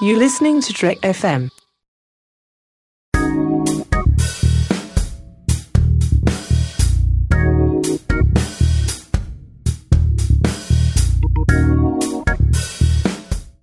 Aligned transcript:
You're 0.00 0.16
listening 0.16 0.60
to 0.60 0.72
Trek 0.72 0.98
FM. 0.98 1.50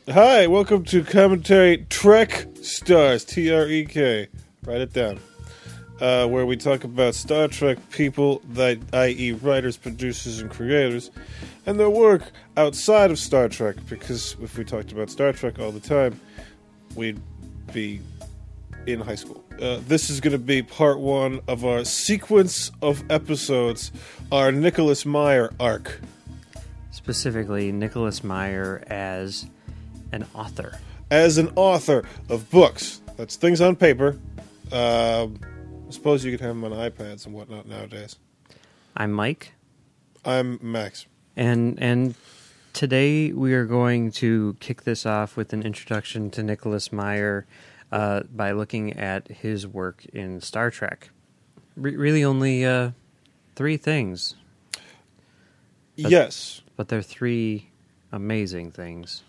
Hi, 0.09 0.47
welcome 0.47 0.83
to 0.83 1.05
Commentary 1.05 1.85
Trek 1.89 2.47
Stars, 2.61 3.23
T 3.23 3.49
R 3.53 3.67
E 3.67 3.85
K. 3.85 4.27
Write 4.65 4.81
it 4.81 4.91
down. 4.91 5.21
Uh, 6.01 6.27
where 6.27 6.45
we 6.45 6.57
talk 6.57 6.83
about 6.83 7.15
Star 7.15 7.47
Trek 7.47 7.77
people, 7.89 8.41
that, 8.49 8.77
i.e., 8.91 9.31
writers, 9.31 9.77
producers, 9.77 10.41
and 10.41 10.51
creators, 10.51 11.09
and 11.65 11.79
their 11.79 11.89
work 11.89 12.31
outside 12.57 13.11
of 13.11 13.17
Star 13.17 13.47
Trek. 13.47 13.77
Because 13.87 14.35
if 14.41 14.57
we 14.57 14.65
talked 14.65 14.91
about 14.91 15.09
Star 15.09 15.31
Trek 15.31 15.57
all 15.57 15.71
the 15.71 15.79
time, 15.79 16.19
we'd 16.95 17.21
be 17.71 18.01
in 18.85 18.99
high 18.99 19.15
school. 19.15 19.41
Uh, 19.61 19.79
this 19.87 20.09
is 20.09 20.19
going 20.19 20.33
to 20.33 20.37
be 20.37 20.61
part 20.61 20.99
one 20.99 21.39
of 21.47 21.63
our 21.63 21.85
sequence 21.85 22.71
of 22.81 23.01
episodes, 23.09 23.93
our 24.33 24.51
Nicholas 24.51 25.05
Meyer 25.05 25.53
arc. 25.61 26.01
Specifically, 26.91 27.71
Nicholas 27.71 28.21
Meyer 28.21 28.83
as 28.87 29.45
an 30.11 30.25
author. 30.35 30.77
as 31.09 31.37
an 31.37 31.51
author 31.55 32.03
of 32.29 32.49
books. 32.49 32.99
That's 33.15 33.37
things 33.37 33.61
on 33.61 33.75
paper. 33.77 34.19
Um, 34.73 35.39
I 35.87 35.91
suppose 35.91 36.25
you 36.25 36.31
could 36.31 36.41
have 36.41 36.55
them 36.55 36.63
on 36.63 36.71
iPads 36.71 37.25
and 37.25 37.35
whatnot 37.35 37.67
nowadays. 37.67 38.17
I'm 38.97 39.11
Mike, 39.11 39.53
I'm 40.23 40.57
Max. 40.61 41.05
and 41.35 41.77
and 41.79 42.15
today 42.73 43.31
we 43.31 43.53
are 43.53 43.65
going 43.65 44.11
to 44.13 44.57
kick 44.59 44.83
this 44.83 45.05
off 45.05 45.37
with 45.37 45.53
an 45.53 45.61
introduction 45.61 46.31
to 46.31 46.41
Nicholas 46.41 46.91
Meyer 46.91 47.45
uh, 47.91 48.23
by 48.33 48.51
looking 48.51 48.93
at 48.93 49.27
his 49.27 49.67
work 49.67 50.05
in 50.05 50.41
Star 50.41 50.71
Trek. 50.71 51.09
Re- 51.75 51.95
really, 51.95 52.23
only 52.23 52.65
uh, 52.65 52.91
three 53.55 53.77
things, 53.77 54.35
yes. 55.95 56.61
but 56.75 56.87
they're 56.87 57.03
three 57.03 57.69
amazing 58.11 58.71
things. 58.71 59.21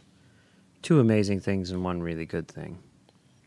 Two 0.80 1.00
amazing 1.00 1.40
things 1.40 1.70
and 1.70 1.84
one 1.84 2.02
really 2.02 2.24
good 2.24 2.48
thing. 2.48 2.78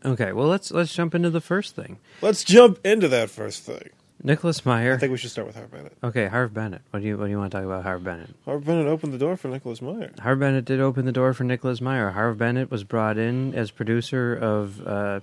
Okay, 0.04 0.32
well 0.32 0.46
let's 0.46 0.70
let's 0.70 0.94
jump 0.94 1.14
into 1.14 1.30
the 1.30 1.40
first 1.40 1.74
thing. 1.76 1.98
Let's 2.22 2.42
jump 2.44 2.78
into 2.84 3.08
that 3.08 3.28
first 3.30 3.62
thing. 3.64 3.90
Nicholas 4.22 4.66
Meyer. 4.66 4.94
I 4.94 4.98
think 4.98 5.12
we 5.12 5.18
should 5.18 5.30
start 5.30 5.46
with 5.46 5.56
Harve 5.56 5.70
Bennett. 5.70 5.96
okay, 6.04 6.26
Harve 6.26 6.52
Bennett. 6.52 6.82
What 6.90 7.00
do 7.00 7.06
you 7.08 7.16
what 7.16 7.24
do 7.26 7.30
you 7.30 7.38
want 7.38 7.52
to 7.52 7.56
talk 7.58 7.64
about 7.64 7.84
Harve 7.84 8.04
Bennett? 8.04 8.30
Harve 8.44 8.64
Bennett 8.64 8.86
opened 8.86 9.12
the 9.14 9.18
door 9.18 9.36
for 9.36 9.48
Nicholas 9.48 9.80
Meyer. 9.80 10.12
Harve 10.20 10.40
Bennett 10.40 10.64
did 10.66 10.80
open 10.80 11.06
the 11.06 11.12
door 11.12 11.32
for 11.32 11.44
Nicholas 11.44 11.80
Meyer. 11.80 12.10
Harve 12.10 12.36
Bennett 12.38 12.70
was 12.70 12.84
brought 12.84 13.16
in 13.18 13.54
as 13.54 13.70
producer 13.70 14.34
of 14.34 14.86
uh, 14.86 15.20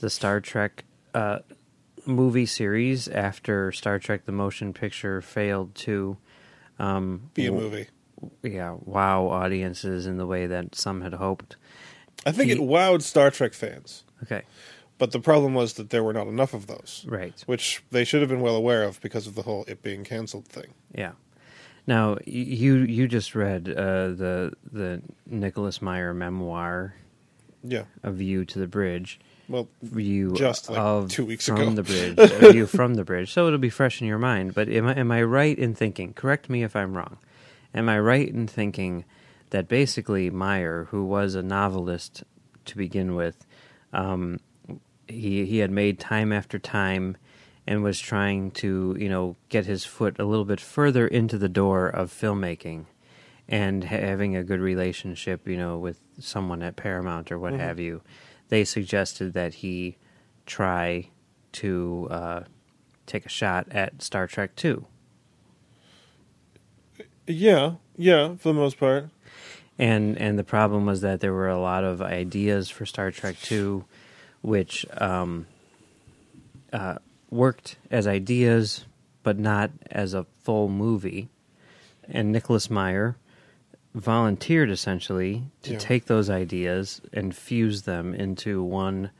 the 0.00 0.10
Star 0.10 0.40
Trek 0.40 0.84
uh, 1.14 1.38
movie 2.04 2.46
series 2.46 3.08
after 3.08 3.72
Star 3.72 3.98
Trek: 3.98 4.26
The 4.26 4.32
Motion 4.32 4.72
Picture 4.74 5.20
failed 5.22 5.74
to, 5.76 6.16
um, 6.78 7.30
Be 7.34 7.46
a 7.46 7.52
movie. 7.52 7.88
yeah, 8.42 8.76
wow 8.84 9.28
audiences 9.28 10.06
in 10.06 10.18
the 10.18 10.26
way 10.26 10.46
that 10.46 10.74
some 10.74 11.00
had 11.00 11.14
hoped. 11.14 11.56
I 12.26 12.32
think 12.32 12.50
He- 12.50 12.56
it 12.56 12.60
wowed 12.60 13.00
Star 13.02 13.30
Trek 13.30 13.54
fans, 13.54 14.04
Okay, 14.22 14.42
but 14.98 15.12
the 15.12 15.20
problem 15.20 15.54
was 15.54 15.74
that 15.74 15.90
there 15.90 16.02
were 16.02 16.12
not 16.12 16.26
enough 16.26 16.54
of 16.54 16.66
those, 16.66 17.04
right, 17.08 17.42
which 17.46 17.82
they 17.90 18.04
should 18.04 18.20
have 18.20 18.30
been 18.30 18.40
well 18.40 18.56
aware 18.56 18.82
of 18.82 19.00
because 19.00 19.26
of 19.26 19.34
the 19.34 19.42
whole 19.42 19.64
it 19.68 19.82
being 19.82 20.04
canceled 20.04 20.46
thing. 20.46 20.72
yeah. 20.94 21.12
Now 21.88 22.18
you 22.26 22.78
you 22.78 23.06
just 23.06 23.34
read 23.36 23.68
uh, 23.68 24.08
the 24.08 24.52
the 24.72 25.02
Nicholas 25.26 25.80
Meyer 25.80 26.12
memoir, 26.12 26.94
Yeah. 27.62 27.84
A 28.02 28.10
View 28.10 28.44
to 28.46 28.58
the 28.58 28.66
Bridge. 28.66 29.20
Well, 29.48 29.68
view 29.80 30.32
Just, 30.34 30.68
like, 30.68 30.76
of 30.80 31.08
two 31.12 31.24
weeks 31.24 31.46
from 31.46 31.60
ago. 31.60 31.70
the 31.70 31.82
bridge, 32.16 32.18
a 32.18 32.50
view 32.50 32.66
from 32.66 32.94
the 32.94 33.04
bridge. 33.04 33.32
So 33.32 33.46
it'll 33.46 33.60
be 33.60 33.70
fresh 33.70 34.00
in 34.00 34.08
your 34.08 34.18
mind. 34.18 34.52
But 34.54 34.68
am 34.68 34.88
I 34.88 34.94
am 34.98 35.12
I 35.12 35.22
right 35.22 35.56
in 35.56 35.72
thinking? 35.76 36.12
Correct 36.14 36.50
me 36.50 36.64
if 36.64 36.74
I'm 36.74 36.96
wrong. 36.96 37.18
Am 37.72 37.88
I 37.88 38.00
right 38.00 38.28
in 38.28 38.48
thinking 38.48 39.04
that 39.50 39.68
basically 39.68 40.28
Meyer, 40.30 40.88
who 40.90 41.04
was 41.04 41.36
a 41.36 41.42
novelist 41.44 42.24
to 42.64 42.76
begin 42.76 43.14
with, 43.14 43.45
um, 43.96 44.40
he 45.08 45.46
he 45.46 45.58
had 45.58 45.70
made 45.70 45.98
time 45.98 46.32
after 46.32 46.58
time 46.58 47.16
and 47.66 47.82
was 47.82 47.98
trying 47.98 48.50
to 48.52 48.96
you 48.98 49.08
know 49.08 49.36
get 49.48 49.66
his 49.66 49.84
foot 49.84 50.18
a 50.18 50.24
little 50.24 50.44
bit 50.44 50.60
further 50.60 51.06
into 51.06 51.38
the 51.38 51.48
door 51.48 51.88
of 51.88 52.12
filmmaking 52.12 52.86
and 53.48 53.84
ha- 53.84 53.96
having 53.96 54.36
a 54.36 54.44
good 54.44 54.60
relationship 54.60 55.48
you 55.48 55.56
know 55.56 55.78
with 55.78 56.00
someone 56.18 56.62
at 56.62 56.76
Paramount 56.76 57.32
or 57.32 57.38
what 57.38 57.54
have 57.54 57.80
you. 57.80 58.02
They 58.48 58.64
suggested 58.64 59.32
that 59.32 59.54
he 59.54 59.96
try 60.44 61.10
to 61.52 62.06
uh, 62.10 62.40
take 63.06 63.26
a 63.26 63.30
shot 63.30 63.66
at 63.72 64.02
Star 64.02 64.26
Trek 64.26 64.54
2 64.54 64.86
yeah, 67.26 67.74
yeah, 67.96 68.36
for 68.36 68.48
the 68.48 68.54
most 68.54 68.78
part. 68.78 69.08
And 69.78 70.16
and 70.18 70.38
the 70.38 70.44
problem 70.44 70.86
was 70.86 71.00
that 71.02 71.20
there 71.20 71.32
were 71.32 71.48
a 71.48 71.60
lot 71.60 71.84
of 71.84 72.00
ideas 72.02 72.70
for 72.70 72.86
Star 72.86 73.10
Trek 73.10 73.36
Two, 73.42 73.84
which 74.42 74.86
um, 74.98 75.46
uh, 76.72 76.96
worked 77.30 77.76
as 77.90 78.06
ideas, 78.06 78.84
but 79.22 79.38
not 79.38 79.70
as 79.90 80.14
a 80.14 80.26
full 80.42 80.68
movie. 80.68 81.28
And 82.08 82.30
Nicholas 82.32 82.70
Meyer 82.70 83.16
volunteered 83.94 84.70
essentially 84.70 85.44
to 85.62 85.72
Yeah. 85.72 85.78
take 85.78 86.04
those 86.06 86.28
ideas 86.30 87.00
and 87.12 87.34
fuse 87.34 87.82
them 87.82 88.14
into 88.14 88.62
one 88.62 89.10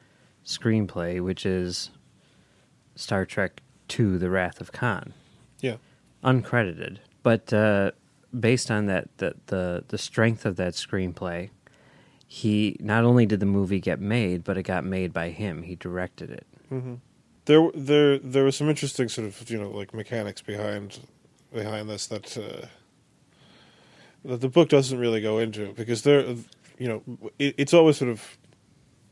screenplay, 0.44 1.22
which 1.22 1.44
is 1.46 1.90
Star 2.94 3.24
Trek 3.26 3.62
Two: 3.88 4.18
The 4.18 4.30
Wrath 4.30 4.60
of 4.60 4.72
Khan 4.72 5.12
Yeah. 5.60 5.76
uncredited, 6.22 6.98
but 7.22 7.52
uh, 7.52 7.90
based 8.38 8.70
on 8.70 8.86
that, 8.86 9.08
the, 9.18 9.34
the 9.46 9.84
the 9.88 9.98
strength 9.98 10.44
of 10.44 10.56
that 10.56 10.74
screenplay, 10.74 11.50
he 12.26 12.76
not 12.80 13.04
only 13.04 13.26
did 13.26 13.40
the 13.40 13.46
movie 13.46 13.80
get 13.80 14.00
made, 14.00 14.44
but 14.44 14.56
it 14.56 14.64
got 14.64 14.84
made 14.84 15.12
by 15.12 15.30
him. 15.30 15.62
He 15.62 15.76
directed 15.76 16.30
it. 16.30 16.46
there 17.46 17.70
there 17.74 18.18
there 18.18 18.44
was 18.44 18.56
some 18.56 18.68
interesting 18.68 19.08
sort 19.08 19.26
of 19.26 19.48
you 19.50 19.58
know 19.58 19.70
like 19.70 19.94
mechanics 19.94 20.42
behind 20.42 21.00
behind 21.52 21.88
this 21.88 22.06
that 22.08 22.36
uh, 22.36 22.66
that 24.24 24.40
the 24.40 24.48
book 24.48 24.68
doesn't 24.68 24.98
really 24.98 25.20
go 25.20 25.38
into 25.38 25.72
because 25.72 26.02
there 26.02 26.22
you 26.78 26.88
know 26.88 27.02
it, 27.38 27.54
it's 27.56 27.72
always 27.72 27.96
sort 27.96 28.10
of 28.10 28.36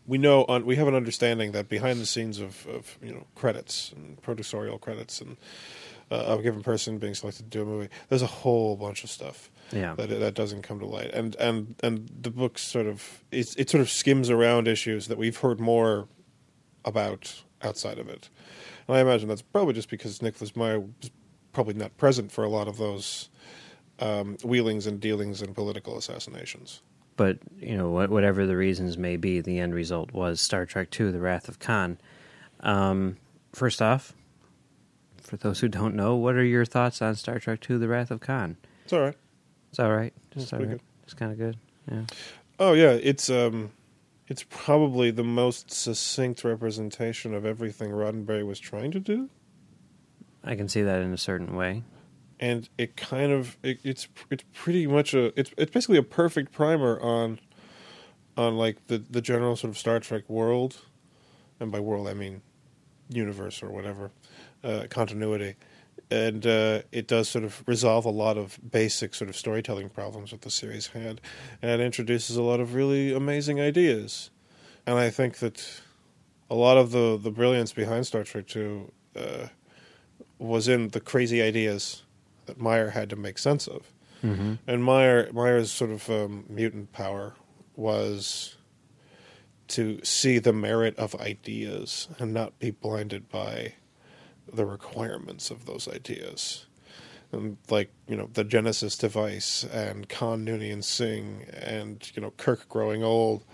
we 0.07 0.19
know 0.19 0.45
on, 0.45 0.67
we 0.67 0.77
have 0.77 0.89
an 0.89 0.95
understanding 0.95 1.53
that 1.53 1.69
behind 1.69 2.01
the 2.01 2.07
scenes 2.07 2.39
of, 2.41 2.67
of 2.67 2.99
you 3.01 3.13
know 3.13 3.25
credits 3.35 3.93
and 3.97 4.21
producerial 4.21 4.81
credits 4.81 5.21
and 5.21 5.37
uh, 6.11 6.15
of 6.15 6.41
a 6.41 6.43
given 6.43 6.63
person 6.63 6.99
being 6.99 7.15
selected 7.15 7.45
to 7.51 7.59
do 7.59 7.63
a 7.63 7.65
movie 7.65 7.89
there's 8.09 8.23
a 8.23 8.27
whole 8.27 8.77
bunch 8.77 9.05
of 9.05 9.11
stuff 9.11 9.51
Yeah. 9.73 9.95
that 9.95 10.09
that 10.09 10.35
doesn't 10.35 10.63
come 10.63 10.79
to 10.81 10.87
light 10.87 11.13
and 11.13 11.35
and 11.37 11.75
and 11.83 12.09
the 12.21 12.31
book 12.31 12.59
sort 12.59 12.87
of 12.87 13.23
it, 13.31 13.55
it 13.59 13.71
sort 13.71 13.81
of 13.81 13.91
skims 13.91 14.31
around 14.31 14.69
issues 14.69 15.09
that 15.09 15.19
we've 15.19 15.37
heard 15.39 15.61
more 15.61 16.09
about 16.85 17.43
outside 17.63 17.99
of 17.99 18.09
it. 18.09 18.29
And 18.87 18.97
I 18.97 19.01
imagine 19.01 19.29
that's 19.29 19.41
probably 19.43 19.73
just 19.73 19.89
because 19.89 20.21
Nicholas 20.21 20.55
Meyer 20.55 20.81
was 20.81 21.11
probably 21.53 21.73
not 21.75 21.97
present 21.97 22.31
for 22.31 22.45
a 22.45 22.49
lot 22.51 22.69
of 22.69 22.77
those 22.77 23.31
um, 24.01 24.37
wheelings 24.45 24.87
and 24.87 25.01
dealings 25.01 25.41
and 25.41 25.55
political 25.55 25.97
assassinations. 25.97 26.83
But 27.17 27.39
you 27.59 27.77
know, 27.77 27.89
whatever 27.91 28.45
the 28.45 28.57
reasons 28.57 28.99
may 28.99 29.17
be, 29.17 29.41
the 29.41 29.61
end 29.61 29.73
result 29.75 30.13
was 30.13 30.41
Star 30.43 30.67
Trek 30.67 30.91
Two: 30.91 31.11
The 31.13 31.21
Wrath 31.21 31.49
of 31.49 31.59
Khan. 31.59 31.97
Um, 32.61 33.17
first 33.55 33.81
off, 33.81 34.13
for 35.25 35.37
those 35.37 35.61
who 35.61 35.69
don't 35.69 35.95
know, 35.95 36.15
what 36.17 36.35
are 36.37 36.45
your 36.45 36.65
thoughts 36.65 37.03
on 37.03 37.15
Star 37.17 37.39
Trek 37.39 37.61
Two: 37.61 37.79
The 37.79 37.89
Wrath 37.89 38.11
of 38.11 38.21
Khan? 38.21 38.57
It's 38.85 38.93
all 38.93 39.01
right. 39.01 39.17
It's 39.71 39.81
all 39.81 39.93
right. 39.93 40.13
It's 40.33 40.43
Just 40.43 40.53
all 40.53 40.59
pretty 40.59 40.75
good. 40.75 40.81
It's 41.05 41.15
kind 41.15 41.33
of 41.33 41.39
good. 41.39 41.57
Yeah. 41.91 42.05
Oh 42.59 42.73
yeah, 42.75 42.93
it's 42.93 43.29
um, 43.31 43.73
it's 44.29 44.45
probably 44.49 45.11
the 45.11 45.25
most 45.25 45.71
succinct 45.71 46.45
representation 46.45 47.35
of 47.35 47.45
everything 47.45 47.91
Roddenberry 47.91 48.47
was 48.47 48.59
trying 48.61 48.91
to 48.93 49.01
do, 49.01 49.29
I 50.45 50.55
can 50.55 50.69
see 50.69 50.83
that 50.83 51.03
in 51.03 51.13
a 51.13 51.19
certain 51.19 51.57
way. 51.57 51.83
and 52.41 52.69
it 52.79 52.97
kind 52.97 53.33
of 53.33 53.57
it, 53.63 53.81
it's 53.83 54.09
it's 54.31 54.45
pretty 54.53 54.87
much 54.87 55.15
a 55.15 55.39
it's 55.39 55.53
it's 55.57 55.71
basically 55.73 55.99
a 55.99 56.03
perfect 56.03 56.53
primer 56.53 57.01
on 57.01 57.41
on 58.37 58.57
like 58.57 58.87
the 58.87 58.99
the 58.99 59.21
general 59.21 59.57
sort 59.57 59.71
of 59.71 59.79
Star 59.79 60.01
Trek 60.01 60.29
world, 60.29 60.79
and 61.59 61.73
by 61.73 61.81
world 61.81 62.07
I 62.09 62.15
mean 62.15 62.43
universe 63.11 63.63
or 63.63 63.71
whatever 63.71 64.11
uh, 64.65 64.87
continuity, 64.89 65.55
and 66.11 66.47
uh, 66.47 66.83
it 66.91 67.07
does 67.07 67.29
sort 67.29 67.45
of 67.45 67.63
resolve 67.67 68.05
a 68.05 68.11
lot 68.11 68.37
of 68.37 68.59
basic 68.71 69.15
sort 69.15 69.29
of 69.29 69.37
storytelling 69.37 69.89
problems 69.89 70.31
that 70.31 70.43
the 70.43 70.51
series 70.51 70.89
had, 70.89 71.21
and 71.63 71.71
it 71.71 71.81
introduces 71.81 72.37
a 72.37 72.43
lot 72.43 72.61
of 72.61 72.75
really 72.75 73.13
amazing 73.13 73.61
ideas, 73.61 74.31
and 74.87 74.99
I 74.99 75.11
think 75.11 75.39
that 75.39 75.81
a 76.51 76.55
lot 76.55 76.77
of 76.77 76.91
the 76.91 77.19
the 77.21 77.31
brilliance 77.31 77.73
behind 77.73 78.07
Star 78.07 78.25
Trek 78.25 78.47
Two 78.47 78.91
uh, 79.17 79.49
was 80.39 80.69
in 80.69 80.89
the 80.89 81.01
crazy 81.01 81.43
ideas 81.43 82.03
that 82.47 82.61
Meyer 82.61 82.91
had 82.91 83.11
to 83.11 83.17
make 83.17 83.39
sense 83.39 83.67
of. 83.67 83.93
Mm-hmm. 84.23 84.55
And 84.67 84.85
Meyer 84.85 85.31
Meyer's 85.33 85.71
sort 85.71 85.91
of 85.91 86.09
um, 86.09 86.45
mutant 86.49 86.93
power 86.93 87.35
was 87.77 88.57
to 89.67 90.01
see 90.05 90.39
the 90.39 90.53
merit 90.53 90.97
of 90.99 91.15
ideas 91.17 92.09
and 92.19 92.33
not 92.33 92.59
be 92.59 92.71
blinded 92.71 93.29
by 93.29 93.75
the 94.53 94.67
requirements 94.67 95.51
of 95.51 95.67
those 95.67 95.89
ideas. 95.89 96.67
And 97.33 97.57
like, 97.69 97.91
you 98.09 98.17
know, 98.17 98.31
the 98.33 98.45
Genesis 98.45 98.97
device 98.97 99.65
and 99.65 100.09
Khan 100.09 100.47
Noonien 100.47 100.85
Singh 100.85 101.47
and, 101.53 102.11
you 102.15 102.23
know, 102.23 102.33
Kirk 102.37 102.69
growing 102.69 103.03
old. 103.03 103.45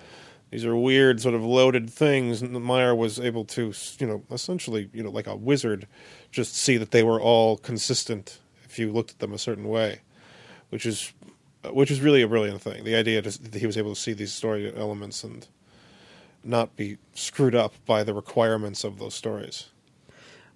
These 0.51 0.65
are 0.65 0.77
weird, 0.77 1.21
sort 1.21 1.35
of 1.35 1.45
loaded 1.45 1.89
things. 1.89 2.43
And 2.43 2.53
Meyer 2.63 2.95
was 2.95 3.19
able 3.19 3.45
to, 3.47 3.73
you 3.99 4.07
know, 4.07 4.23
essentially, 4.31 4.91
you 4.93 5.03
know, 5.03 5.11
like 5.11 5.27
a 5.27 5.37
wizard, 5.37 5.87
just 6.31 6.55
see 6.55 6.77
that 6.77 6.91
they 6.91 7.03
were 7.03 7.21
all 7.21 7.57
consistent 7.57 8.39
if 8.65 8.79
you 8.79 8.93
looked 8.93 9.13
at 9.13 9.19
them 9.21 9.33
a 9.33 9.39
certain 9.39 9.69
way, 9.69 10.01
which 10.69 10.85
is, 10.85 11.13
which 11.71 11.91
is 11.91 12.01
really 12.01 12.21
a 12.21 12.29
brilliant 12.29 12.61
thing. 12.61 12.85
The 12.85 12.97
idea 12.97 13.23
that 13.23 13.55
he 13.55 13.67
was 13.67 13.79
able 13.79 13.95
to 13.95 14.01
see 14.01 14.13
these 14.13 14.33
story 14.33 14.71
elements 14.77 15.25
and 15.25 15.47
not 16.45 16.77
be 16.77 16.99
screwed 17.15 17.55
up 17.55 17.75
by 17.87 18.03
the 18.05 18.15
requirements 18.15 18.85
of 18.85 18.99
those 18.99 19.15
stories. 19.15 19.70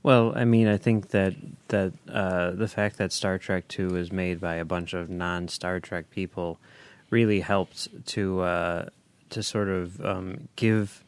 Well, 0.04 0.34
I 0.36 0.44
mean, 0.44 0.68
I 0.68 0.76
think 0.76 1.08
that 1.08 1.34
that 1.68 1.94
uh, 2.12 2.50
the 2.50 2.68
fact 2.68 2.98
that 2.98 3.10
Star 3.10 3.38
Trek 3.38 3.66
Two 3.68 3.96
is 3.96 4.12
made 4.12 4.38
by 4.38 4.56
a 4.56 4.64
bunch 4.64 4.92
of 4.92 5.08
non 5.08 5.48
Star 5.48 5.80
Trek 5.80 6.10
people 6.10 6.60
really 7.08 7.40
helped 7.40 7.88
to 8.08 8.40
uh, 8.42 8.88
to 9.30 9.42
sort 9.42 9.70
of 9.70 10.04
um, 10.04 10.48
give 10.56 11.02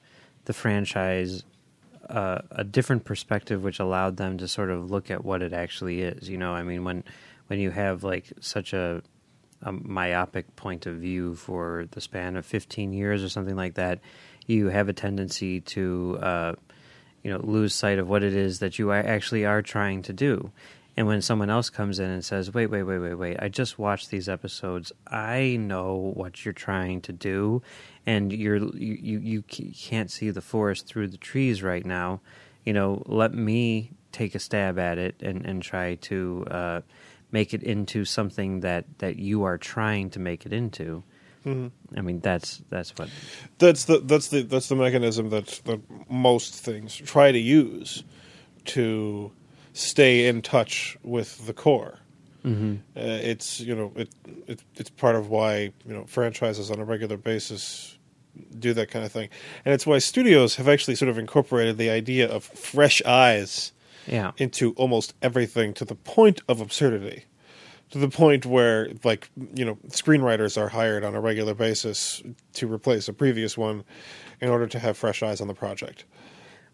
the 0.46 0.54
franchise 0.54 1.44
uh, 2.08 2.38
a 2.50 2.64
different 2.64 3.04
perspective, 3.04 3.62
which 3.62 3.80
allowed 3.80 4.16
them 4.16 4.38
to 4.38 4.48
sort 4.48 4.70
of 4.70 4.90
look 4.90 5.10
at 5.10 5.22
what 5.22 5.42
it 5.42 5.52
actually 5.52 6.00
is. 6.00 6.30
You 6.30 6.38
know, 6.38 6.54
I 6.54 6.62
mean, 6.62 6.82
when 6.82 7.04
when 7.48 7.60
you 7.60 7.72
have 7.72 8.02
like 8.02 8.32
such 8.40 8.72
a, 8.72 9.02
a 9.60 9.72
myopic 9.72 10.56
point 10.56 10.86
of 10.86 10.96
view 10.96 11.34
for 11.34 11.86
the 11.90 12.00
span 12.00 12.34
of 12.34 12.46
15 12.46 12.94
years 12.94 13.22
or 13.22 13.28
something 13.28 13.56
like 13.56 13.74
that, 13.74 14.00
you 14.46 14.68
have 14.68 14.88
a 14.88 14.94
tendency 14.94 15.60
to 15.60 16.18
uh, 16.22 16.54
you 17.26 17.32
know 17.32 17.40
lose 17.42 17.74
sight 17.74 17.98
of 17.98 18.08
what 18.08 18.22
it 18.22 18.36
is 18.36 18.60
that 18.60 18.78
you 18.78 18.92
actually 18.92 19.44
are 19.44 19.60
trying 19.60 20.00
to 20.00 20.12
do. 20.12 20.52
And 20.96 21.08
when 21.08 21.20
someone 21.20 21.50
else 21.50 21.70
comes 21.70 21.98
in 21.98 22.08
and 22.08 22.24
says, 22.24 22.54
"Wait, 22.54 22.68
wait, 22.68 22.84
wait, 22.84 22.98
wait, 22.98 23.14
wait! 23.14 23.36
I 23.40 23.48
just 23.48 23.80
watched 23.80 24.10
these 24.10 24.28
episodes. 24.28 24.92
I 25.08 25.56
know 25.58 26.12
what 26.14 26.44
you're 26.44 26.54
trying 26.54 27.00
to 27.00 27.12
do, 27.12 27.62
and 28.06 28.32
you're 28.32 28.58
you 28.58 28.94
you, 28.94 29.18
you 29.18 29.42
can't 29.42 30.08
see 30.08 30.30
the 30.30 30.40
forest 30.40 30.86
through 30.86 31.08
the 31.08 31.16
trees 31.16 31.64
right 31.64 31.84
now. 31.84 32.20
You 32.64 32.72
know, 32.74 33.02
let 33.06 33.34
me 33.34 33.90
take 34.12 34.36
a 34.36 34.38
stab 34.38 34.78
at 34.78 34.96
it 34.96 35.16
and 35.20 35.44
and 35.44 35.60
try 35.60 35.96
to 35.96 36.46
uh, 36.48 36.80
make 37.32 37.54
it 37.54 37.64
into 37.64 38.04
something 38.04 38.60
that 38.60 38.84
that 38.98 39.16
you 39.16 39.42
are 39.42 39.58
trying 39.58 40.10
to 40.10 40.20
make 40.20 40.46
it 40.46 40.52
into." 40.52 41.02
Mm-hmm. 41.46 41.98
I 41.98 42.00
mean, 42.02 42.20
that's 42.20 42.62
that's 42.70 42.90
what 42.96 43.08
that's 43.58 43.84
the 43.84 44.00
that's 44.00 44.28
the 44.28 44.42
that's 44.42 44.68
the 44.68 44.74
mechanism 44.74 45.30
that 45.30 45.46
that 45.64 45.80
most 46.10 46.54
things 46.54 46.96
try 46.96 47.30
to 47.30 47.38
use 47.38 48.02
to 48.66 49.30
stay 49.72 50.26
in 50.26 50.42
touch 50.42 50.98
with 51.04 51.46
the 51.46 51.52
core. 51.52 52.00
Mm-hmm. 52.44 52.74
Uh, 52.96 53.00
it's 53.00 53.60
you 53.60 53.76
know 53.76 53.92
it, 53.94 54.08
it 54.48 54.62
it's 54.74 54.90
part 54.90 55.14
of 55.14 55.30
why 55.30 55.72
you 55.86 55.94
know 55.94 56.04
franchises 56.06 56.70
on 56.70 56.80
a 56.80 56.84
regular 56.84 57.16
basis 57.16 57.96
do 58.58 58.74
that 58.74 58.90
kind 58.90 59.04
of 59.04 59.12
thing, 59.12 59.28
and 59.64 59.72
it's 59.72 59.86
why 59.86 59.98
studios 59.98 60.56
have 60.56 60.66
actually 60.66 60.96
sort 60.96 61.08
of 61.08 61.16
incorporated 61.16 61.78
the 61.78 61.90
idea 61.90 62.28
of 62.28 62.42
fresh 62.42 63.00
eyes 63.06 63.72
yeah. 64.08 64.32
into 64.36 64.72
almost 64.72 65.14
everything 65.22 65.72
to 65.74 65.84
the 65.84 65.94
point 65.94 66.42
of 66.48 66.60
absurdity 66.60 67.24
to 67.90 67.98
the 67.98 68.08
point 68.08 68.46
where 68.46 68.90
like 69.04 69.30
you 69.54 69.64
know 69.64 69.76
screenwriters 69.88 70.60
are 70.60 70.68
hired 70.68 71.04
on 71.04 71.14
a 71.14 71.20
regular 71.20 71.54
basis 71.54 72.22
to 72.54 72.72
replace 72.72 73.08
a 73.08 73.12
previous 73.12 73.56
one 73.56 73.84
in 74.40 74.48
order 74.48 74.66
to 74.66 74.78
have 74.78 74.96
fresh 74.96 75.22
eyes 75.22 75.40
on 75.40 75.48
the 75.48 75.54
project. 75.54 76.04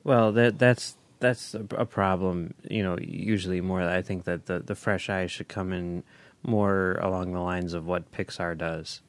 Well 0.04 0.32
that 0.32 0.58
that's 0.58 0.96
that's 1.20 1.54
a, 1.54 1.86
problem 1.86 2.52
you 2.68 2.82
know 2.82 2.98
usually 2.98 3.60
more 3.60 3.80
i 3.80 4.02
think 4.02 4.24
that 4.24 4.46
the 4.46 4.58
the 4.58 4.74
fresh 4.74 5.08
eyes 5.08 5.30
should 5.30 5.46
come 5.46 5.72
in 5.72 6.02
more 6.42 6.98
along 7.00 7.32
the 7.32 7.38
lines 7.38 7.74
of 7.74 7.86
what 7.86 8.10
pixar 8.10 8.58
does 8.58 9.02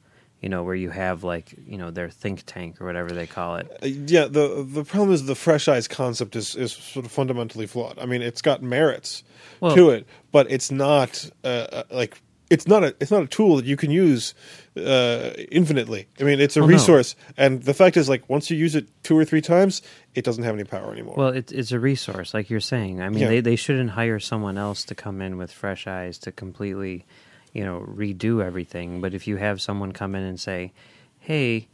you 0.44 0.50
know, 0.50 0.62
where 0.62 0.74
you 0.74 0.90
have 0.90 1.24
like 1.24 1.54
you 1.66 1.78
know 1.78 1.90
their 1.90 2.10
think 2.10 2.42
tank 2.44 2.78
or 2.78 2.84
whatever 2.84 3.12
they 3.12 3.26
call 3.26 3.56
it. 3.56 3.66
Uh, 3.82 3.86
yeah, 3.86 4.26
the 4.26 4.62
the 4.68 4.84
problem 4.84 5.10
is 5.10 5.24
the 5.24 5.34
fresh 5.34 5.68
eyes 5.68 5.88
concept 5.88 6.36
is 6.36 6.54
is 6.54 6.70
sort 6.70 7.06
of 7.06 7.10
fundamentally 7.10 7.66
flawed. 7.66 7.98
I 7.98 8.04
mean, 8.04 8.20
it's 8.20 8.42
got 8.42 8.62
merits 8.62 9.24
well, 9.60 9.74
to 9.74 9.88
it, 9.88 10.06
but 10.32 10.50
it's 10.50 10.70
not 10.70 11.30
uh, 11.44 11.46
uh, 11.72 11.82
like 11.90 12.20
it's 12.50 12.68
not 12.68 12.84
a 12.84 12.94
it's 13.00 13.10
not 13.10 13.22
a 13.22 13.26
tool 13.26 13.56
that 13.56 13.64
you 13.64 13.78
can 13.78 13.90
use 13.90 14.34
uh, 14.76 15.30
infinitely. 15.50 16.08
I 16.20 16.24
mean, 16.24 16.40
it's 16.40 16.58
a 16.58 16.60
well, 16.60 16.68
resource, 16.68 17.16
no. 17.38 17.46
and 17.46 17.62
the 17.62 17.72
fact 17.72 17.96
is, 17.96 18.10
like 18.10 18.28
once 18.28 18.50
you 18.50 18.58
use 18.58 18.74
it 18.74 18.86
two 19.02 19.16
or 19.16 19.24
three 19.24 19.40
times, 19.40 19.80
it 20.14 20.26
doesn't 20.26 20.44
have 20.44 20.54
any 20.54 20.64
power 20.64 20.92
anymore. 20.92 21.14
Well, 21.16 21.28
it, 21.28 21.52
it's 21.52 21.72
a 21.72 21.80
resource, 21.80 22.34
like 22.34 22.50
you're 22.50 22.60
saying. 22.60 23.00
I 23.00 23.08
mean, 23.08 23.20
yeah. 23.20 23.28
they 23.28 23.40
they 23.40 23.56
shouldn't 23.56 23.92
hire 23.92 24.20
someone 24.20 24.58
else 24.58 24.84
to 24.84 24.94
come 24.94 25.22
in 25.22 25.38
with 25.38 25.50
fresh 25.50 25.86
eyes 25.86 26.18
to 26.18 26.32
completely 26.32 27.06
you 27.54 27.64
know, 27.64 27.80
redo 27.88 28.44
everything. 28.44 29.00
But 29.00 29.14
if 29.14 29.26
you 29.26 29.36
have 29.36 29.62
someone 29.62 29.92
come 29.92 30.14
in 30.14 30.24
and 30.24 30.38
say, 30.38 30.72
hey, 31.20 31.68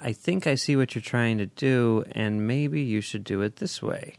I 0.00 0.12
think 0.12 0.46
I 0.46 0.54
see 0.54 0.76
what 0.76 0.94
you're 0.94 1.02
trying 1.02 1.38
to 1.38 1.46
do, 1.46 2.04
and 2.12 2.46
maybe 2.46 2.80
you 2.80 3.00
should 3.00 3.24
do 3.24 3.42
it 3.42 3.56
this 3.56 3.82
way, 3.82 4.16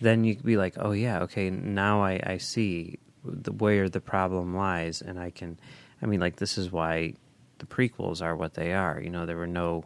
then 0.00 0.24
you 0.24 0.34
would 0.34 0.44
be 0.44 0.56
like, 0.56 0.74
oh, 0.78 0.92
yeah, 0.92 1.20
okay, 1.20 1.50
now 1.50 2.02
I, 2.02 2.20
I 2.24 2.38
see 2.38 2.98
the, 3.24 3.52
where 3.52 3.88
the 3.88 4.00
problem 4.00 4.56
lies, 4.56 5.02
and 5.02 5.18
I 5.18 5.30
can, 5.30 5.58
I 6.00 6.06
mean, 6.06 6.20
like, 6.20 6.36
this 6.36 6.56
is 6.56 6.70
why 6.72 7.14
the 7.58 7.66
prequels 7.66 8.22
are 8.22 8.36
what 8.36 8.54
they 8.54 8.72
are. 8.72 9.00
You 9.00 9.10
know, 9.10 9.26
there 9.26 9.36
were 9.36 9.46
no 9.46 9.84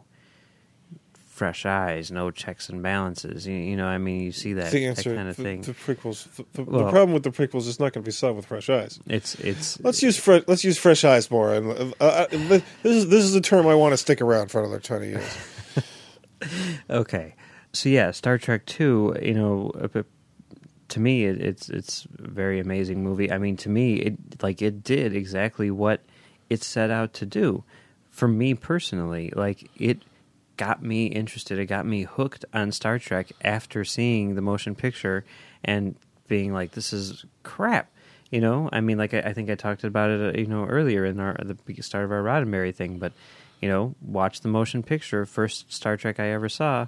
fresh 1.37 1.65
eyes, 1.65 2.11
no 2.11 2.31
checks 2.31 2.67
and 2.67 2.81
balances. 2.81 3.45
You, 3.45 3.53
you 3.53 3.77
know, 3.77 3.85
I 3.85 3.99
mean, 3.99 4.21
you 4.21 4.31
see 4.31 4.53
that, 4.53 4.71
the 4.71 4.87
answer, 4.87 5.11
that 5.11 5.15
kind 5.15 5.29
of 5.29 5.37
the, 5.37 5.43
thing. 5.43 5.61
The 5.61 5.73
prequels, 5.73 6.23
the, 6.35 6.45
the, 6.53 6.63
well, 6.63 6.85
the, 6.85 6.91
problem 6.91 7.13
with 7.13 7.23
the 7.23 7.29
prequels 7.29 7.67
is 7.67 7.79
not 7.79 7.93
going 7.93 8.03
to 8.03 8.07
be 8.07 8.11
solved 8.11 8.37
with 8.37 8.47
fresh 8.47 8.69
eyes. 8.69 8.99
It's 9.05 9.35
it's. 9.35 9.79
Let's 9.81 10.01
use 10.01 10.17
fre- 10.17 10.39
let's 10.47 10.63
use 10.63 10.77
fresh 10.77 11.03
eyes 11.03 11.29
more. 11.29 11.53
And 11.53 11.93
uh, 12.01 12.03
uh, 12.03 12.27
this 12.31 12.63
is 12.83 13.09
this 13.09 13.23
is 13.23 13.35
a 13.35 13.41
term 13.41 13.67
I 13.67 13.75
want 13.75 13.93
to 13.93 13.97
stick 13.97 14.19
around 14.19 14.49
for 14.49 14.61
another 14.61 14.79
twenty 14.79 15.09
years. 15.09 15.37
okay, 16.89 17.35
so 17.71 17.89
yeah, 17.89 18.11
Star 18.11 18.37
Trek 18.39 18.65
Two. 18.65 19.15
You 19.21 19.35
know, 19.35 19.71
uh, 19.79 20.03
to 20.89 20.99
me, 20.99 21.25
it, 21.25 21.39
it's 21.39 21.69
it's 21.69 22.07
a 22.17 22.27
very 22.27 22.59
amazing 22.59 23.03
movie. 23.03 23.31
I 23.31 23.37
mean, 23.37 23.57
to 23.57 23.69
me, 23.69 23.95
it 23.97 24.41
like 24.41 24.61
it 24.61 24.83
did 24.83 25.15
exactly 25.15 25.69
what 25.69 26.01
it 26.49 26.63
set 26.63 26.89
out 26.89 27.13
to 27.13 27.25
do. 27.25 27.63
For 28.09 28.27
me 28.27 28.55
personally, 28.55 29.31
like 29.35 29.69
it 29.75 30.01
got 30.57 30.83
me 30.83 31.07
interested. 31.07 31.59
It 31.59 31.67
got 31.67 31.85
me 31.85 32.03
hooked 32.03 32.45
on 32.53 32.71
Star 32.71 32.99
Trek 32.99 33.31
after 33.43 33.85
seeing 33.85 34.35
the 34.35 34.41
motion 34.41 34.75
picture 34.75 35.23
and 35.63 35.95
being 36.27 36.53
like, 36.53 36.71
"This 36.71 36.91
is 36.91 37.25
crap." 37.43 37.89
You 38.31 38.41
know, 38.41 38.69
I 38.73 38.81
mean, 38.81 38.97
like 38.97 39.13
I, 39.13 39.19
I 39.19 39.33
think 39.33 39.49
I 39.49 39.55
talked 39.55 39.83
about 39.83 40.09
it, 40.09 40.35
uh, 40.35 40.39
you 40.39 40.47
know, 40.47 40.65
earlier 40.65 41.05
in 41.05 41.19
our 41.19 41.37
the 41.41 41.81
start 41.81 42.03
of 42.03 42.11
our 42.11 42.21
Roddenberry 42.21 42.75
thing, 42.75 42.97
but 42.99 43.13
you 43.61 43.69
know, 43.69 43.95
watch 44.01 44.41
the 44.41 44.49
motion 44.49 44.83
picture. 44.83 45.25
First 45.25 45.71
Star 45.71 45.95
Trek 45.95 46.19
I 46.19 46.29
ever 46.31 46.49
saw, 46.49 46.87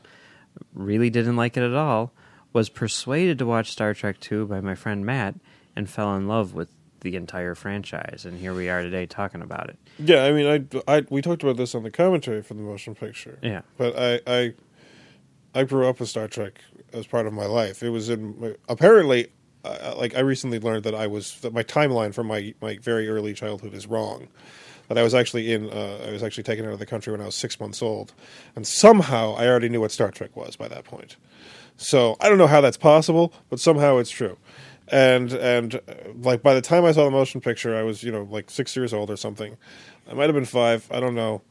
really 0.73 1.09
didn't 1.09 1.37
like 1.37 1.55
it 1.55 1.63
at 1.63 1.73
all. 1.73 2.11
Was 2.51 2.69
persuaded 2.69 3.37
to 3.39 3.45
watch 3.45 3.71
Star 3.71 3.93
Trek 3.93 4.19
Two 4.19 4.45
by 4.47 4.59
my 4.59 4.75
friend 4.75 5.05
Matt, 5.05 5.35
and 5.75 5.89
fell 5.89 6.15
in 6.15 6.27
love 6.27 6.53
with 6.53 6.67
the 7.01 7.15
entire 7.15 7.55
franchise, 7.55 8.25
and 8.25 8.39
here 8.39 8.53
we 8.53 8.69
are 8.69 8.81
today 8.81 9.05
talking 9.05 9.41
about 9.41 9.69
it. 9.69 9.77
Yeah, 9.97 10.23
I 10.23 10.31
mean, 10.31 10.69
I, 10.87 10.97
I 10.97 11.05
we 11.09 11.21
talked 11.21 11.43
about 11.43 11.57
this 11.57 11.75
on 11.75 11.83
the 11.83 11.91
commentary 11.91 12.41
for 12.41 12.53
the 12.53 12.61
motion 12.61 12.95
picture. 12.95 13.39
Yeah, 13.41 13.61
but 13.77 13.97
I, 13.97 14.19
I, 14.27 14.53
I 15.55 15.63
grew 15.63 15.87
up 15.87 15.99
with 15.99 16.09
Star 16.09 16.27
Trek 16.27 16.61
as 16.93 17.07
part 17.07 17.27
of 17.27 17.33
my 17.33 17.45
life. 17.45 17.83
It 17.83 17.89
was 17.89 18.09
in 18.09 18.39
my, 18.39 18.55
apparently, 18.67 19.27
uh, 19.63 19.95
like 19.97 20.15
I 20.15 20.19
recently 20.19 20.59
learned 20.59 20.83
that 20.83 20.95
I 20.95 21.07
was 21.07 21.39
that 21.41 21.53
my 21.53 21.63
timeline 21.63 22.13
from 22.13 22.27
my 22.27 22.53
my 22.61 22.77
very 22.81 23.07
early 23.07 23.33
childhood 23.33 23.73
is 23.73 23.87
wrong. 23.87 24.27
That 24.87 24.97
I 24.97 25.03
was 25.03 25.13
actually 25.13 25.53
in, 25.53 25.69
uh, 25.69 26.03
I 26.07 26.11
was 26.11 26.23
actually 26.23 26.45
taken 26.45 26.65
out 26.65 26.73
of 26.73 26.79
the 26.79 26.85
country 26.85 27.11
when 27.11 27.21
I 27.21 27.25
was 27.25 27.35
six 27.35 27.59
months 27.59 27.79
old, 27.81 28.13
and 28.55 28.65
somehow 28.65 29.35
I 29.35 29.47
already 29.47 29.69
knew 29.69 29.81
what 29.81 29.91
Star 29.91 30.09
Trek 30.09 30.35
was 30.35 30.55
by 30.55 30.67
that 30.67 30.83
point. 30.83 31.15
So 31.77 32.17
I 32.19 32.27
don't 32.27 32.39
know 32.39 32.47
how 32.47 32.59
that's 32.59 32.75
possible, 32.75 33.31
but 33.49 33.59
somehow 33.59 33.97
it's 33.97 34.09
true 34.09 34.37
and 34.91 35.31
and 35.33 35.75
uh, 35.75 35.79
like 36.21 36.41
by 36.41 36.53
the 36.53 36.61
time 36.61 36.85
I 36.85 36.91
saw 36.91 37.05
the 37.05 37.11
motion 37.11 37.41
picture, 37.41 37.75
I 37.75 37.83
was 37.83 38.03
you 38.03 38.11
know 38.11 38.23
like 38.23 38.49
six 38.49 38.75
years 38.75 38.93
old 38.93 39.09
or 39.09 39.17
something. 39.17 39.57
I 40.09 40.13
might 40.13 40.25
have 40.25 40.35
been 40.35 40.45
five. 40.45 40.87
I 40.91 40.99
don't 40.99 41.15
know, 41.15 41.41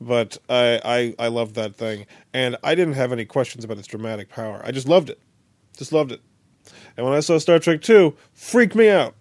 but 0.00 0.38
I 0.48 1.14
I 1.18 1.26
I 1.26 1.28
loved 1.28 1.54
that 1.54 1.76
thing, 1.76 2.06
and 2.32 2.56
I 2.62 2.74
didn't 2.74 2.94
have 2.94 3.12
any 3.12 3.24
questions 3.24 3.64
about 3.64 3.78
its 3.78 3.86
dramatic 3.88 4.28
power. 4.28 4.62
I 4.64 4.72
just 4.72 4.88
loved 4.88 5.10
it, 5.10 5.20
just 5.76 5.92
loved 5.92 6.12
it. 6.12 6.20
And 6.96 7.06
when 7.06 7.14
I 7.14 7.20
saw 7.20 7.38
Star 7.38 7.58
Trek 7.58 7.82
Two, 7.82 8.16
freaked 8.32 8.74
me 8.74 8.88
out. 8.88 9.14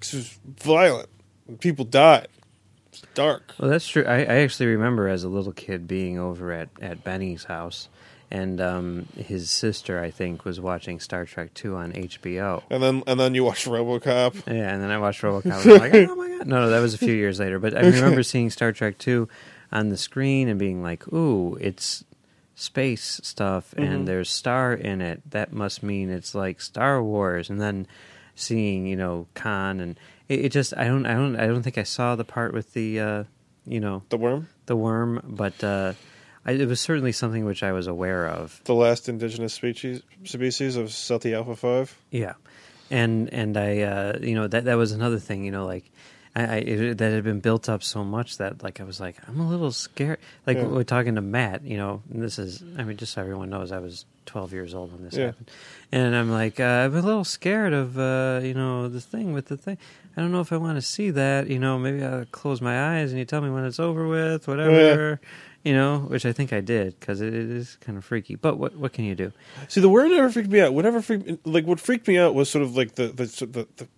It 0.00 0.12
was 0.12 0.38
violent. 0.44 1.08
People 1.60 1.84
died. 1.84 2.28
It's 2.88 3.02
dark. 3.14 3.54
Well, 3.58 3.70
that's 3.70 3.86
true. 3.86 4.04
I, 4.04 4.20
I 4.20 4.36
actually 4.36 4.66
remember 4.66 5.08
as 5.08 5.24
a 5.24 5.28
little 5.28 5.52
kid 5.52 5.86
being 5.86 6.18
over 6.18 6.52
at 6.52 6.68
at 6.80 7.04
Benny's 7.04 7.44
house 7.44 7.88
and 8.30 8.60
um, 8.60 9.06
his 9.16 9.50
sister, 9.50 10.00
I 10.00 10.10
think, 10.10 10.44
was 10.44 10.60
watching 10.60 11.00
Star 11.00 11.24
Trek 11.24 11.54
Two 11.54 11.76
on 11.76 11.92
HBO. 11.92 12.62
And 12.70 12.82
then, 12.82 13.02
and 13.06 13.18
then 13.18 13.34
you 13.34 13.44
watched 13.44 13.66
RoboCop. 13.66 14.46
Yeah, 14.46 14.72
and 14.74 14.82
then 14.82 14.90
I 14.90 14.98
watched 14.98 15.22
RoboCop. 15.22 15.44
And 15.44 15.72
I'm 15.72 15.78
like, 15.78 15.94
oh 16.10 16.14
my 16.16 16.28
god! 16.28 16.46
No, 16.46 16.60
no, 16.60 16.70
that 16.70 16.80
was 16.80 16.94
a 16.94 16.98
few 16.98 17.14
years 17.14 17.38
later. 17.40 17.58
But 17.58 17.76
I 17.76 17.80
remember 17.80 18.22
seeing 18.22 18.50
Star 18.50 18.72
Trek 18.72 18.98
Two 18.98 19.28
on 19.72 19.88
the 19.88 19.96
screen 19.96 20.48
and 20.48 20.58
being 20.58 20.82
like, 20.82 21.12
"Ooh, 21.12 21.56
it's 21.60 22.04
space 22.58 23.20
stuff 23.22 23.74
and 23.76 24.08
there's 24.08 24.30
star 24.30 24.72
in 24.72 25.02
it, 25.02 25.20
that 25.30 25.52
must 25.52 25.82
mean 25.82 26.08
it's 26.08 26.34
like 26.34 26.60
Star 26.60 27.02
Wars. 27.02 27.50
And 27.50 27.60
then 27.60 27.86
seeing 28.34 28.86
you 28.86 28.96
know 28.96 29.26
Khan 29.34 29.78
and 29.78 29.98
it, 30.28 30.46
it 30.46 30.52
just 30.52 30.74
I 30.76 30.84
don't 30.84 31.06
I 31.06 31.14
don't 31.14 31.36
I 31.36 31.46
don't 31.46 31.62
think 31.62 31.78
I 31.78 31.82
saw 31.82 32.16
the 32.16 32.24
part 32.24 32.52
with 32.54 32.72
the 32.72 32.98
uh, 32.98 33.24
you 33.66 33.78
know 33.78 34.02
The 34.08 34.16
worm, 34.16 34.48
the 34.64 34.76
worm, 34.76 35.20
but 35.24 35.62
uh, 35.62 35.92
I, 36.46 36.52
it 36.52 36.68
was 36.68 36.80
certainly 36.80 37.12
something 37.12 37.44
which 37.44 37.62
I 37.62 37.72
was 37.72 37.86
aware 37.88 38.26
of. 38.28 38.60
the 38.64 38.74
last 38.74 39.08
indigenous 39.08 39.52
species 39.54 40.02
species 40.24 40.76
of 40.76 40.90
Ceti 40.92 41.34
Alpha 41.34 41.56
Five. 41.56 41.96
Yeah, 42.10 42.34
and 42.90 43.28
and 43.32 43.56
I 43.56 43.80
uh, 43.80 44.18
you 44.20 44.34
know 44.34 44.46
that 44.46 44.64
that 44.64 44.76
was 44.76 44.92
another 44.92 45.18
thing 45.18 45.44
you 45.44 45.50
know 45.52 45.66
like. 45.66 45.90
I, 46.38 46.42
I 46.44 46.56
it, 46.58 46.98
that 46.98 47.12
had 47.14 47.24
been 47.24 47.40
built 47.40 47.66
up 47.70 47.82
so 47.82 48.04
much 48.04 48.36
that 48.36 48.62
like 48.62 48.78
I 48.78 48.84
was 48.84 49.00
like 49.00 49.16
I'm 49.26 49.40
a 49.40 49.48
little 49.48 49.72
scared. 49.72 50.18
Like 50.46 50.58
Yeah. 50.58 50.66
we're 50.66 50.82
talking 50.84 51.14
to 51.14 51.22
Matt, 51.22 51.64
you 51.64 51.78
know. 51.78 52.02
And 52.12 52.22
this 52.22 52.38
is 52.38 52.62
I 52.76 52.84
mean 52.84 52.98
just 52.98 53.14
so 53.14 53.22
everyone 53.22 53.48
knows, 53.48 53.72
I 53.72 53.78
was 53.78 54.04
12 54.26 54.52
years 54.52 54.74
old 54.74 54.92
when 54.92 55.02
this 55.02 55.14
Yeah. 55.14 55.26
happened, 55.32 55.50
and 55.92 56.14
I'm 56.14 56.30
like 56.30 56.60
uh, 56.60 56.84
I'm 56.84 56.94
a 56.94 57.00
little 57.00 57.24
scared 57.24 57.72
of 57.72 57.98
uh, 57.98 58.40
you 58.42 58.52
know 58.52 58.86
the 58.86 59.00
thing 59.00 59.32
with 59.32 59.46
the 59.46 59.56
thing. 59.56 59.78
I 60.14 60.20
don't 60.20 60.30
know 60.30 60.40
if 60.42 60.52
I 60.52 60.58
want 60.58 60.76
to 60.76 60.82
see 60.82 61.08
that. 61.12 61.48
You 61.48 61.58
know, 61.58 61.78
maybe 61.78 62.04
I'll 62.04 62.26
close 62.26 62.60
my 62.60 62.98
eyes 62.98 63.12
and 63.12 63.18
you 63.18 63.24
tell 63.24 63.40
me 63.40 63.48
when 63.48 63.64
it's 63.64 63.80
over 63.80 64.06
with, 64.06 64.46
whatever. 64.46 65.18
You 65.66 65.74
know, 65.74 65.98
which 65.98 66.24
I 66.24 66.32
think 66.32 66.52
I 66.52 66.60
did 66.60 66.98
because 67.00 67.20
it, 67.20 67.34
is 67.34 67.76
kind 67.80 67.98
of 67.98 68.04
freaky. 68.04 68.36
But 68.36 68.56
what 68.56 68.76
what 68.76 68.92
can 68.92 69.04
you 69.04 69.16
do? 69.16 69.32
See, 69.66 69.80
the 69.80 69.88
word 69.88 70.08
never 70.10 70.30
freaked 70.30 70.48
me 70.48 70.60
out. 70.60 70.72
Whatever 70.72 71.02
freaked, 71.02 71.44
like 71.44 71.66
what 71.66 71.80
freaked 71.80 72.06
me 72.06 72.16
out 72.18 72.36
was 72.36 72.48
sort 72.48 72.62
of 72.62 72.76
like 72.76 72.94
the 72.94 73.08
the 73.08 73.24
the 73.24 73.66
the, 73.76 73.88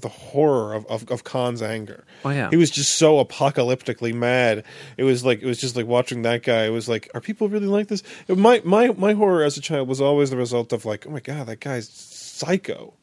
the 0.00 0.08
horror 0.08 0.72
of, 0.74 0.86
of 0.86 1.10
of 1.10 1.24
Khan's 1.24 1.60
anger. 1.60 2.04
Oh 2.24 2.30
yeah, 2.30 2.48
He 2.48 2.56
was 2.56 2.70
just 2.70 2.96
so 2.96 3.22
apocalyptically 3.22 4.14
mad. 4.14 4.64
It 4.96 5.04
was 5.04 5.22
like 5.24 5.42
it 5.42 5.46
was 5.46 5.58
just 5.58 5.76
like 5.76 5.86
watching 5.86 6.22
that 6.22 6.42
guy. 6.42 6.64
It 6.64 6.70
was 6.70 6.88
like, 6.88 7.10
are 7.14 7.20
people 7.20 7.48
really 7.50 7.66
like 7.66 7.88
this? 7.88 8.02
It- 8.26 8.38
my 8.38 8.62
my 8.64 8.88
my 8.92 9.12
horror 9.12 9.42
as 9.44 9.58
a 9.58 9.60
child 9.60 9.86
was 9.86 10.00
always 10.00 10.30
the 10.30 10.36
result 10.38 10.72
of 10.72 10.84
like, 10.86 11.06
oh 11.06 11.10
my 11.10 11.20
god, 11.20 11.46
that 11.48 11.60
guy's 11.60 11.88
psycho. 11.90 12.94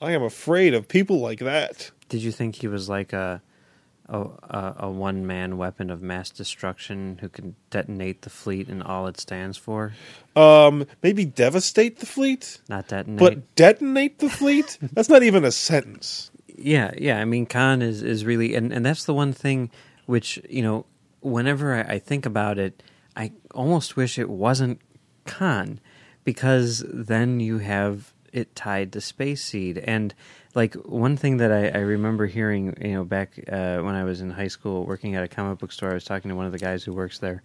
I 0.00 0.12
am 0.12 0.22
afraid 0.22 0.74
of 0.74 0.88
people 0.88 1.20
like 1.20 1.38
that. 1.38 1.90
Did 2.08 2.22
you 2.22 2.32
think 2.32 2.56
he 2.56 2.68
was 2.68 2.88
like 2.88 3.12
a 3.12 3.40
a, 4.08 4.20
a, 4.20 4.74
a 4.80 4.90
one 4.90 5.26
man 5.26 5.56
weapon 5.58 5.90
of 5.90 6.00
mass 6.02 6.30
destruction 6.30 7.18
who 7.20 7.28
can 7.28 7.56
detonate 7.70 8.22
the 8.22 8.30
fleet 8.30 8.68
and 8.68 8.82
all 8.82 9.06
it 9.06 9.18
stands 9.20 9.56
for? 9.58 9.92
Um, 10.34 10.86
maybe 11.02 11.24
devastate 11.24 11.98
the 12.00 12.06
fleet, 12.06 12.60
Not 12.68 12.88
detonate. 12.88 13.18
but 13.18 13.54
detonate 13.56 14.18
the 14.18 14.30
fleet. 14.30 14.78
That's 14.92 15.08
not 15.08 15.22
even 15.22 15.44
a 15.44 15.52
sentence. 15.52 16.30
yeah, 16.46 16.92
yeah. 16.96 17.18
I 17.20 17.24
mean, 17.24 17.46
Khan 17.46 17.82
is 17.82 18.02
is 18.02 18.24
really, 18.24 18.54
and 18.54 18.72
and 18.72 18.84
that's 18.86 19.04
the 19.04 19.14
one 19.14 19.32
thing 19.32 19.70
which 20.06 20.40
you 20.48 20.62
know, 20.62 20.86
whenever 21.20 21.74
I, 21.74 21.94
I 21.94 21.98
think 21.98 22.26
about 22.26 22.58
it, 22.58 22.82
I 23.16 23.32
almost 23.54 23.96
wish 23.96 24.18
it 24.18 24.30
wasn't 24.30 24.80
Khan, 25.26 25.80
because 26.24 26.84
then 26.88 27.40
you 27.40 27.58
have 27.58 28.12
it 28.32 28.54
tied 28.54 28.92
to 28.92 29.00
Space 29.00 29.42
Seed, 29.42 29.78
and 29.78 30.14
like 30.56 30.74
one 30.74 31.18
thing 31.18 31.36
that 31.36 31.52
I, 31.52 31.68
I 31.68 31.82
remember 31.82 32.26
hearing, 32.26 32.74
you 32.80 32.94
know, 32.94 33.04
back 33.04 33.38
uh, 33.46 33.78
when 33.80 33.94
I 33.94 34.04
was 34.04 34.22
in 34.22 34.30
high 34.30 34.48
school 34.48 34.86
working 34.86 35.14
at 35.14 35.22
a 35.22 35.28
comic 35.28 35.58
book 35.58 35.70
store, 35.70 35.90
I 35.90 35.94
was 35.94 36.04
talking 36.04 36.30
to 36.30 36.34
one 36.34 36.46
of 36.46 36.52
the 36.52 36.58
guys 36.58 36.82
who 36.82 36.94
works 36.94 37.18
there, 37.18 37.42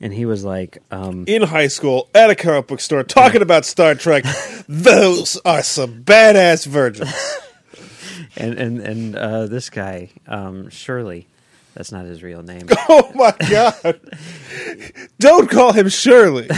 and 0.00 0.14
he 0.14 0.24
was 0.24 0.44
like, 0.44 0.78
um, 0.92 1.24
In 1.26 1.42
high 1.42 1.66
school, 1.66 2.08
at 2.14 2.30
a 2.30 2.36
comic 2.36 2.68
book 2.68 2.80
store, 2.80 3.02
talking 3.02 3.42
about 3.42 3.64
Star 3.64 3.96
Trek. 3.96 4.24
Those 4.68 5.36
are 5.44 5.62
some 5.62 6.04
badass 6.04 6.64
virgins. 6.64 7.12
and 8.36 8.54
and 8.54 8.80
and 8.80 9.16
uh, 9.16 9.46
this 9.46 9.68
guy, 9.68 10.10
um, 10.28 10.70
Shirley, 10.70 11.26
that's 11.74 11.90
not 11.90 12.04
his 12.04 12.22
real 12.22 12.42
name. 12.42 12.68
Oh 12.88 13.10
my 13.14 13.34
god! 13.50 14.00
Don't 15.18 15.50
call 15.50 15.72
him 15.72 15.88
Shirley. 15.88 16.48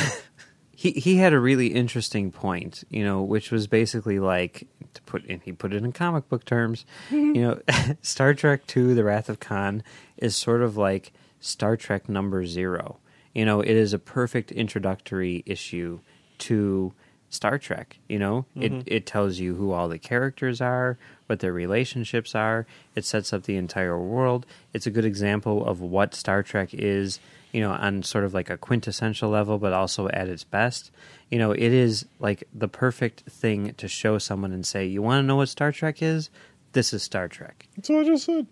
He 0.85 0.91
he 1.01 1.17
had 1.17 1.33
a 1.33 1.41
really 1.41 1.69
interesting 1.69 2.31
point, 2.31 2.85
you 2.91 3.03
know, 3.03 3.23
which 3.23 3.51
was 3.51 3.67
basically 3.67 4.19
like 4.19 4.69
to 4.93 5.01
put 5.03 5.25
in 5.25 5.41
he 5.41 5.51
put 5.51 5.73
it 5.73 5.83
in 5.83 5.93
comic 5.93 6.29
book 6.29 6.45
terms, 6.45 6.85
you 7.11 7.41
know, 7.41 7.61
Star 8.03 8.35
Trek 8.35 8.65
II: 8.77 8.93
The 8.93 9.03
Wrath 9.03 9.31
of 9.31 9.41
Khan 9.41 9.83
is 10.19 10.37
sort 10.37 10.61
of 10.61 10.77
like 10.77 11.15
Star 11.41 11.79
Trek 11.79 12.07
number 12.07 12.45
0. 12.45 12.99
You 13.33 13.47
know, 13.47 13.61
it 13.63 13.71
is 13.71 13.95
a 13.95 13.99
perfect 13.99 14.53
introductory 14.53 15.43
issue 15.47 16.01
to 16.41 16.93
Star 17.31 17.59
Trek, 17.59 17.99
you 18.07 18.19
know? 18.19 18.45
It 18.55 18.71
mm-hmm. 18.71 18.81
it 18.87 19.07
tells 19.07 19.39
you 19.39 19.55
who 19.55 19.73
all 19.73 19.89
the 19.89 19.99
characters 19.99 20.61
are, 20.61 20.99
what 21.27 21.41
their 21.41 21.53
relationships 21.53 22.35
are. 22.35 22.67
It 22.95 23.07
sets 23.07 23.33
up 23.33 23.45
the 23.45 23.57
entire 23.57 23.99
world. 23.99 24.45
It's 24.75 24.87
a 24.87 24.91
good 24.91 25.07
example 25.07 25.67
of 25.67 25.81
what 25.81 26.15
Star 26.15 26.43
Trek 26.43 26.75
is 26.75 27.21
you 27.55 27.61
know, 27.61 27.71
on 27.71 28.03
sort 28.03 28.25
of 28.25 28.35
like 28.35 28.51
a 28.51 28.59
quintessential 28.59 29.31
level, 29.31 29.59
but 29.59 29.73
also 29.73 30.09
at 30.09 30.29
its 30.29 30.43
best. 30.43 30.91
You 31.31 31.39
know, 31.39 31.53
it 31.53 31.61
is 31.61 32.05
like 32.19 32.43
the 32.53 32.67
perfect 32.67 33.23
thing 33.31 33.75
to 33.75 33.87
show 33.87 34.19
someone 34.19 34.53
and 34.53 34.67
say, 34.67 34.85
"You 34.85 35.03
want 35.03 35.23
to 35.23 35.27
know 35.27 35.37
what 35.37 35.49
Star 35.49 35.71
Trek 35.71 36.03
is? 36.03 36.31
This 36.73 36.93
is 36.93 37.05
Star 37.05 37.29
Trek." 37.29 37.69
That's 37.77 37.89
what 37.89 38.01
I 38.01 38.05
just 38.05 38.25
said. 38.25 38.49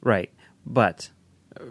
Right. 0.00 0.32
But 0.64 1.10
uh, 1.60 1.64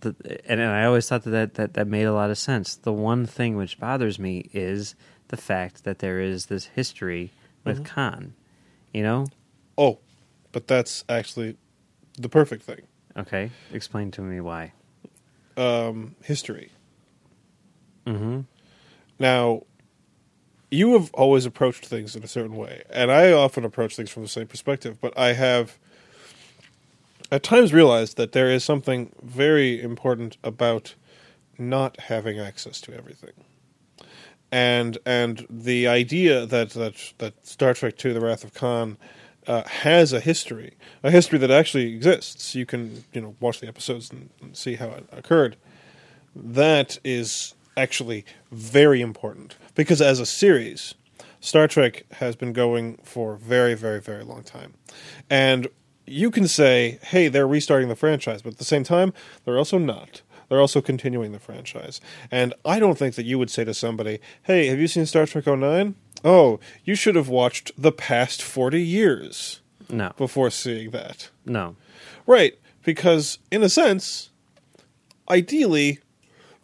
the, 0.00 0.16
and, 0.46 0.60
and 0.60 0.70
I 0.70 0.84
always 0.84 1.08
thought 1.08 1.22
that, 1.22 1.30
that 1.30 1.54
that 1.54 1.74
that 1.74 1.86
made 1.86 2.04
a 2.04 2.12
lot 2.12 2.30
of 2.30 2.38
sense. 2.38 2.74
The 2.74 2.92
one 2.92 3.24
thing 3.24 3.56
which 3.56 3.78
bothers 3.78 4.18
me 4.18 4.50
is 4.52 4.96
the 5.28 5.36
fact 5.36 5.84
that 5.84 6.00
there 6.00 6.20
is 6.20 6.46
this 6.46 6.64
history 6.64 7.32
with 7.62 7.84
Khan. 7.84 8.34
You 8.92 9.04
know? 9.04 9.26
Oh, 9.78 10.00
but 10.50 10.66
that's 10.66 11.04
actually 11.08 11.56
the 12.18 12.28
perfect 12.28 12.64
thing. 12.64 12.82
Okay. 13.16 13.50
Explain 13.72 14.10
to 14.12 14.22
me 14.22 14.40
why. 14.40 14.72
Um, 15.56 16.16
history. 16.22 16.70
Mm-hmm. 18.06 18.42
Now, 19.18 19.62
you 20.70 20.92
have 20.94 21.12
always 21.14 21.46
approached 21.46 21.86
things 21.86 22.14
in 22.16 22.22
a 22.22 22.28
certain 22.28 22.56
way, 22.56 22.82
and 22.90 23.10
I 23.10 23.32
often 23.32 23.64
approach 23.64 23.96
things 23.96 24.10
from 24.10 24.22
the 24.22 24.28
same 24.28 24.46
perspective. 24.46 25.00
But 25.00 25.16
I 25.18 25.32
have 25.32 25.78
at 27.30 27.42
times 27.42 27.72
realized 27.72 28.16
that 28.16 28.32
there 28.32 28.50
is 28.50 28.64
something 28.64 29.12
very 29.22 29.80
important 29.80 30.36
about 30.44 30.94
not 31.58 31.98
having 32.00 32.38
access 32.38 32.80
to 32.82 32.94
everything. 32.94 33.32
And 34.52 34.98
and 35.04 35.46
the 35.50 35.88
idea 35.88 36.46
that 36.46 36.70
that, 36.70 37.12
that 37.18 37.46
Star 37.46 37.74
Trek 37.74 38.04
II: 38.04 38.12
The 38.12 38.20
Wrath 38.20 38.44
of 38.44 38.54
Khan 38.54 38.96
uh, 39.46 39.62
has 39.64 40.12
a 40.12 40.20
history, 40.20 40.74
a 41.02 41.10
history 41.10 41.38
that 41.38 41.50
actually 41.50 41.94
exists. 41.94 42.54
You 42.54 42.66
can 42.66 43.04
you 43.12 43.20
know 43.20 43.36
watch 43.40 43.60
the 43.60 43.68
episodes 43.68 44.10
and, 44.10 44.30
and 44.40 44.56
see 44.56 44.74
how 44.76 44.88
it 44.88 45.06
occurred. 45.12 45.56
That 46.34 46.98
is 47.04 47.54
actually 47.76 48.24
very 48.50 49.00
important 49.00 49.56
because 49.74 50.00
as 50.00 50.20
a 50.20 50.26
series, 50.26 50.94
Star 51.40 51.68
Trek 51.68 52.04
has 52.12 52.34
been 52.36 52.52
going 52.52 52.98
for 53.02 53.34
a 53.34 53.38
very, 53.38 53.74
very, 53.74 54.00
very 54.00 54.24
long 54.24 54.42
time. 54.42 54.74
And 55.30 55.68
you 56.06 56.30
can 56.30 56.48
say, 56.48 56.98
hey, 57.02 57.28
they're 57.28 57.46
restarting 57.46 57.88
the 57.88 57.96
franchise, 57.96 58.42
but 58.42 58.54
at 58.54 58.58
the 58.58 58.64
same 58.64 58.84
time, 58.84 59.12
they're 59.44 59.58
also 59.58 59.78
not. 59.78 60.22
They're 60.48 60.60
also 60.60 60.80
continuing 60.80 61.32
the 61.32 61.38
franchise. 61.38 62.00
And 62.30 62.54
I 62.64 62.78
don't 62.78 62.96
think 62.96 63.16
that 63.16 63.24
you 63.24 63.38
would 63.38 63.50
say 63.50 63.64
to 63.64 63.74
somebody, 63.74 64.20
hey, 64.44 64.66
have 64.66 64.78
you 64.78 64.86
seen 64.86 65.06
Star 65.06 65.26
Trek 65.26 65.46
09? 65.46 65.94
Oh, 66.24 66.58
you 66.84 66.94
should 66.94 67.14
have 67.14 67.28
watched 67.28 67.70
the 67.76 67.92
past 67.92 68.42
40 68.42 68.82
years 68.82 69.60
No. 69.88 70.12
before 70.16 70.50
seeing 70.50 70.90
that. 70.90 71.30
No. 71.44 71.76
Right, 72.26 72.54
because 72.84 73.38
in 73.50 73.62
a 73.62 73.68
sense, 73.68 74.30
ideally, 75.30 76.00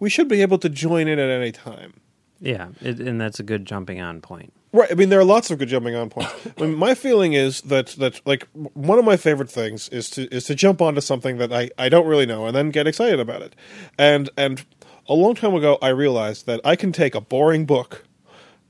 we 0.00 0.10
should 0.10 0.28
be 0.28 0.42
able 0.42 0.58
to 0.58 0.68
join 0.68 1.08
in 1.08 1.18
at 1.18 1.30
any 1.30 1.52
time. 1.52 1.94
Yeah, 2.40 2.68
it, 2.80 2.98
and 2.98 3.20
that's 3.20 3.38
a 3.38 3.44
good 3.44 3.64
jumping 3.66 4.00
on 4.00 4.20
point. 4.20 4.52
Right. 4.72 4.90
I 4.90 4.94
mean, 4.94 5.10
there 5.10 5.20
are 5.20 5.24
lots 5.24 5.50
of 5.50 5.58
good 5.58 5.68
jumping 5.68 5.94
on 5.94 6.08
points. 6.10 6.32
I 6.58 6.62
mean, 6.62 6.74
my 6.74 6.94
feeling 6.94 7.34
is 7.34 7.60
that 7.62 7.88
that 7.98 8.20
like 8.26 8.48
one 8.72 8.98
of 8.98 9.04
my 9.04 9.16
favorite 9.16 9.50
things 9.50 9.88
is 9.90 10.08
to 10.10 10.34
is 10.34 10.44
to 10.46 10.54
jump 10.54 10.80
onto 10.80 11.00
something 11.02 11.36
that 11.38 11.52
I, 11.52 11.70
I 11.78 11.88
don't 11.90 12.06
really 12.06 12.26
know 12.26 12.46
and 12.46 12.56
then 12.56 12.70
get 12.70 12.86
excited 12.86 13.20
about 13.20 13.42
it. 13.42 13.54
And 13.98 14.30
and 14.36 14.64
a 15.08 15.14
long 15.14 15.34
time 15.34 15.54
ago, 15.54 15.78
I 15.82 15.88
realized 15.90 16.46
that 16.46 16.60
I 16.64 16.74
can 16.74 16.90
take 16.90 17.14
a 17.14 17.20
boring 17.20 17.64
book 17.66 18.04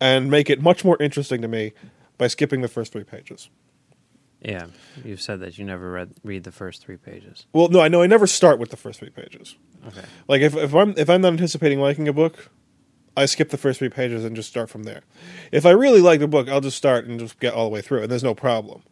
and 0.03 0.29
make 0.29 0.51
it 0.51 0.61
much 0.61 0.85
more 0.85 1.01
interesting 1.01 1.41
to 1.43 1.49
me 1.49 1.73
by 2.19 2.27
skipping 2.27 2.61
the 2.61 2.69
first 2.69 2.93
three 2.93 3.05
pages. 3.05 3.49
Yeah, 4.41 4.67
you've 5.05 5.23
said 5.23 5.39
that 5.41 5.57
you 5.57 5.65
never 5.65 5.93
read 5.93 6.11
read 6.25 6.43
the 6.43 6.51
first 6.51 6.83
three 6.83 6.97
pages. 6.97 7.47
Well, 7.53 7.69
no, 7.69 7.81
I 7.81 7.87
know 7.87 8.03
I 8.03 8.09
never 8.09 8.27
start 8.27 8.59
with 8.59 8.71
the 8.71 8.77
first 8.77 8.99
three 8.99 9.11
pages. 9.11 9.57
Okay. 9.87 10.03
Like 10.27 10.43
if 10.43 10.57
if 10.57 10.75
I'm 10.75 10.95
if 10.97 11.09
I'm 11.09 11.21
not 11.21 11.35
anticipating 11.35 11.79
liking 11.79 12.09
a 12.09 12.13
book, 12.13 12.51
I 13.17 13.27
skip 13.27 13.51
the 13.51 13.57
first 13.57 13.79
three 13.79 13.89
pages 13.89 14.25
and 14.25 14.35
just 14.35 14.49
start 14.49 14.69
from 14.69 14.83
there. 14.83 15.03
If 15.53 15.65
I 15.65 15.71
really 15.71 16.01
like 16.01 16.19
the 16.19 16.27
book, 16.27 16.49
I'll 16.49 16.61
just 16.61 16.77
start 16.77 17.07
and 17.07 17.21
just 17.21 17.39
get 17.39 17.55
all 17.55 17.65
the 17.65 17.71
way 17.71 17.81
through, 17.81 18.03
and 18.03 18.11
there's 18.11 18.25
no 18.25 18.35
problem. 18.35 18.83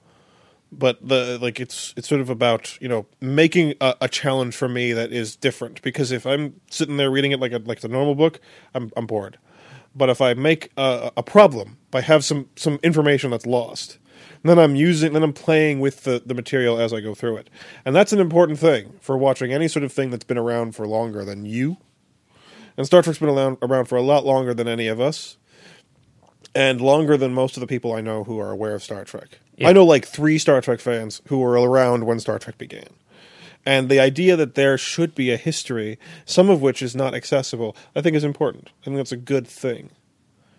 But 0.71 1.09
the 1.09 1.37
like 1.43 1.59
it's 1.59 1.93
it's 1.97 2.09
sort 2.09 2.21
of 2.21 2.31
about 2.31 2.81
you 2.81 2.89
know 2.89 3.07
making 3.21 3.75
a, 3.81 3.97
a 4.03 4.09
challenge 4.09 4.55
for 4.55 4.69
me 4.69 4.93
that 4.93 5.13
is 5.13 5.35
different 5.35 5.83
because 5.83 6.13
if 6.13 6.25
I'm 6.25 6.61
sitting 6.71 6.97
there 6.97 7.11
reading 7.11 7.33
it 7.33 7.41
like 7.41 7.53
a 7.53 7.59
like 7.59 7.81
the 7.81 7.89
normal 7.89 8.15
book, 8.15 8.39
I'm 8.73 8.93
I'm 8.97 9.09
bored. 9.09 9.39
But 9.95 10.09
if 10.09 10.21
I 10.21 10.35
make 10.35 10.71
a, 10.77 11.11
a 11.17 11.23
problem 11.23 11.79
by 11.91 12.01
have 12.01 12.25
some 12.25 12.49
some 12.57 12.79
information 12.83 13.31
that's 13.31 13.47
lost, 13.47 13.99
then 14.43 14.59
I'm 14.59 14.75
using 14.77 15.13
then 15.13 15.23
I'm 15.23 15.33
playing 15.33 15.81
with 15.81 16.05
the, 16.05 16.23
the 16.25 16.35
material 16.35 16.79
as 16.79 16.93
I 16.93 17.01
go 17.01 17.15
through 17.15 17.39
it. 17.39 17.51
And 17.85 17.95
that's 17.95 18.13
an 18.13 18.21
important 18.21 18.59
thing 18.59 18.95
for 19.01 19.19
watching 19.19 19.53
any 19.53 19.69
sort 19.69 19.85
of 19.85 19.93
thing 19.93 20.11
that's 20.11 20.25
been 20.25 20.39
around 20.39 20.75
for 20.75 20.87
longer 20.87 21.25
than 21.25 21.45
you. 21.45 21.79
and 22.77 22.87
Star 22.87 23.03
Trek's 23.03 23.19
been 23.19 23.29
around, 23.29 23.59
around 23.63 23.87
for 23.87 23.97
a 23.97 24.03
lot 24.03 24.25
longer 24.25 24.55
than 24.55 24.69
any 24.69 24.87
of 24.87 25.01
us, 25.01 25.37
and 26.55 26.81
longer 26.81 27.17
than 27.17 27.35
most 27.35 27.57
of 27.57 27.61
the 27.61 27.67
people 27.67 27.93
I 27.93 28.01
know 28.01 28.25
who 28.25 28.39
are 28.41 28.51
aware 28.51 28.75
of 28.75 28.83
Star 28.83 29.05
Trek. 29.05 29.41
Yeah. 29.57 29.69
I 29.69 29.73
know 29.73 29.85
like 29.85 30.07
three 30.07 30.39
Star 30.39 30.61
Trek 30.61 30.81
fans 30.81 31.21
who 31.27 31.39
were 31.39 31.53
around 31.53 32.05
when 32.05 32.21
Star 32.21 32.39
Trek 32.39 32.57
began. 32.59 32.89
And 33.67 33.89
the 33.89 34.01
idea 34.01 34.37
that 34.37 34.55
there 34.55 34.79
should 34.79 35.15
be 35.15 35.31
a 35.31 35.37
history, 35.37 35.99
some 36.25 36.49
of 36.49 36.63
which 36.63 36.81
is 36.83 36.97
not 36.97 37.15
accessible, 37.15 37.77
I 37.95 38.01
think 38.01 38.17
is 38.17 38.25
important. 38.25 38.71
I 38.81 38.85
think 38.87 38.97
that's 38.97 39.13
a 39.13 39.17
good 39.19 39.47
thing 39.47 39.91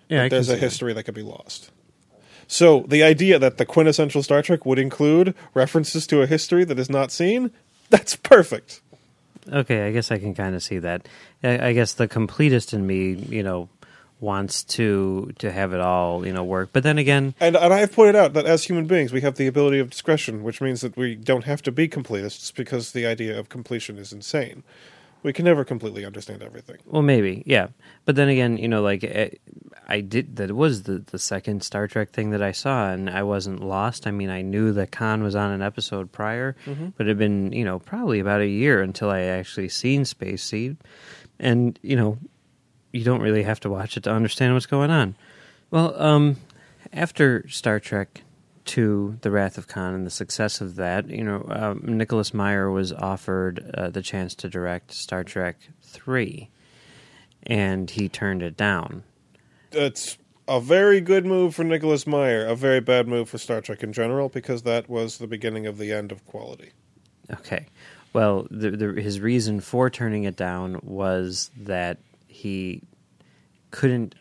Yeah, 0.07 0.29
there's 0.29 0.49
a 0.49 0.51
see 0.53 0.59
that. 0.59 0.61
history 0.65 0.93
that 0.93 1.03
could 1.03 1.15
be 1.15 1.23
lost. 1.23 1.71
So 2.47 2.81
the 2.87 3.01
idea 3.01 3.39
that 3.39 3.57
the 3.57 3.65
quintessential 3.65 4.21
Star 4.21 4.41
Trek 4.41 4.65
would 4.65 4.77
include 4.77 5.33
references 5.53 6.05
to 6.07 6.21
a 6.21 6.27
history 6.27 6.63
that 6.65 6.77
is 6.77 6.89
not 6.89 7.11
seen, 7.11 7.51
that's 7.89 8.15
perfect. 8.15 8.81
Okay, 9.51 9.87
I 9.87 9.91
guess 9.91 10.11
I 10.11 10.19
can 10.19 10.35
kind 10.35 10.53
of 10.53 10.61
see 10.61 10.77
that. 10.79 11.07
I, 11.43 11.69
I 11.69 11.73
guess 11.73 11.93
the 11.93 12.07
completist 12.07 12.73
in 12.73 12.85
me, 12.85 13.13
you 13.13 13.41
know, 13.41 13.69
wants 14.21 14.63
to 14.63 15.31
to 15.39 15.51
have 15.51 15.73
it 15.73 15.81
all, 15.81 16.25
you 16.25 16.31
know, 16.31 16.43
work. 16.43 16.69
But 16.71 16.83
then 16.83 16.97
again, 16.97 17.33
And 17.39 17.55
and 17.55 17.73
I 17.73 17.79
have 17.79 17.91
pointed 17.91 18.15
out 18.15 18.33
that 18.33 18.45
as 18.45 18.63
human 18.65 18.85
beings 18.85 19.11
we 19.11 19.21
have 19.21 19.35
the 19.35 19.47
ability 19.47 19.79
of 19.79 19.89
discretion, 19.89 20.43
which 20.43 20.61
means 20.61 20.81
that 20.81 20.95
we 20.95 21.15
don't 21.15 21.43
have 21.45 21.61
to 21.63 21.71
be 21.71 21.87
completists 21.87 22.53
because 22.53 22.91
the 22.91 23.05
idea 23.05 23.37
of 23.37 23.49
completion 23.49 23.97
is 23.97 24.13
insane. 24.13 24.63
We 25.23 25.33
can 25.33 25.45
never 25.45 25.63
completely 25.63 26.03
understand 26.03 26.41
everything. 26.41 26.77
well, 26.87 27.03
maybe, 27.03 27.43
yeah. 27.45 27.67
But 28.05 28.15
then 28.15 28.27
again, 28.27 28.57
you 28.57 28.67
know, 28.67 28.81
like 28.81 29.03
eh, 29.03 29.29
I 29.87 30.01
did 30.01 30.37
that 30.37 30.51
was 30.51 30.83
the 30.83 30.97
the 30.97 31.19
second 31.19 31.63
Star 31.63 31.87
Trek 31.87 32.09
thing 32.09 32.31
that 32.31 32.41
I 32.41 32.51
saw, 32.51 32.89
and 32.91 33.07
I 33.07 33.21
wasn't 33.21 33.63
lost. 33.63 34.07
I 34.07 34.11
mean, 34.11 34.31
I 34.31 34.41
knew 34.41 34.71
that 34.73 34.91
Khan 34.91 35.21
was 35.21 35.35
on 35.35 35.51
an 35.51 35.61
episode 35.61 36.11
prior, 36.11 36.55
but 36.65 37.05
it 37.05 37.09
had 37.09 37.19
been, 37.19 37.51
you 37.53 37.63
know, 37.63 37.77
probably 37.77 38.19
about 38.19 38.41
a 38.41 38.47
year 38.47 38.81
until 38.81 39.11
I 39.11 39.21
actually 39.21 39.69
seen 39.69 40.05
Space 40.05 40.43
Seed, 40.43 40.77
and 41.39 41.77
you 41.83 41.95
know, 41.95 42.17
you 42.91 43.03
don't 43.03 43.21
really 43.21 43.43
have 43.43 43.59
to 43.61 43.69
watch 43.69 43.97
it 43.97 44.03
to 44.03 44.11
understand 44.11 44.53
what's 44.53 44.65
going 44.65 44.91
on. 44.91 45.15
Well, 45.69 45.99
um, 46.01 46.37
after 46.91 47.47
Star 47.47 47.79
Trek 47.79 48.23
II, 48.67 49.17
The 49.21 49.31
Wrath 49.31 49.57
of 49.57 49.67
Khan, 49.67 49.93
and 49.93 50.05
the 50.05 50.11
success 50.11 50.61
of 50.61 50.75
that, 50.75 51.09
you 51.09 51.23
know, 51.23 51.45
um, 51.49 51.81
Nicholas 51.83 52.33
Meyer 52.33 52.69
was 52.69 52.91
offered 52.93 53.71
uh, 53.73 53.89
the 53.89 54.01
chance 54.01 54.35
to 54.35 54.49
direct 54.49 54.91
Star 54.91 55.23
Trek 55.23 55.57
three, 55.81 56.49
and 57.43 57.89
he 57.89 58.09
turned 58.09 58.43
it 58.43 58.57
down. 58.57 59.03
It's 59.71 60.17
a 60.47 60.59
very 60.59 60.99
good 60.99 61.25
move 61.25 61.55
for 61.55 61.63
Nicholas 61.63 62.05
Meyer, 62.05 62.45
a 62.45 62.55
very 62.55 62.81
bad 62.81 63.07
move 63.07 63.29
for 63.29 63.37
Star 63.37 63.61
Trek 63.61 63.83
in 63.83 63.93
general 63.93 64.27
because 64.27 64.63
that 64.63 64.89
was 64.89 65.17
the 65.17 65.27
beginning 65.27 65.65
of 65.65 65.77
the 65.77 65.91
end 65.91 66.11
of 66.11 66.25
quality. 66.25 66.71
Okay. 67.31 67.67
Well, 68.13 68.47
the, 68.51 68.71
the, 68.71 69.01
his 69.01 69.21
reason 69.21 69.61
for 69.61 69.89
turning 69.89 70.25
it 70.25 70.35
down 70.35 70.81
was 70.83 71.49
that 71.55 71.99
he 72.31 72.81
couldn't 73.71 74.15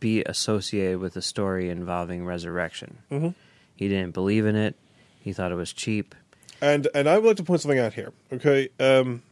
be 0.00 0.22
associated 0.24 0.98
with 0.98 1.16
a 1.16 1.22
story 1.22 1.70
involving 1.70 2.24
resurrection. 2.26 2.98
Mhm. 3.10 3.34
He 3.74 3.88
didn't 3.88 4.12
believe 4.12 4.44
in 4.46 4.56
it. 4.56 4.76
He 5.20 5.32
thought 5.32 5.52
it 5.52 5.56
was 5.56 5.72
cheap. 5.72 6.14
And 6.60 6.88
and 6.94 7.08
I 7.08 7.18
would 7.18 7.26
like 7.26 7.36
to 7.38 7.42
point 7.44 7.60
something 7.60 7.78
out 7.78 7.94
here. 7.94 8.12
Okay, 8.32 8.68
um, 8.80 9.22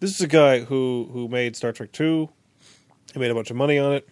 this 0.00 0.10
is 0.12 0.20
a 0.20 0.26
guy 0.28 0.60
who 0.60 1.08
who 1.12 1.28
made 1.28 1.56
Star 1.56 1.72
Trek 1.72 1.92
Two. 1.92 2.28
He 3.12 3.18
made 3.18 3.30
a 3.30 3.34
bunch 3.34 3.50
of 3.50 3.56
money 3.56 3.78
on 3.78 3.92
it, 3.92 4.08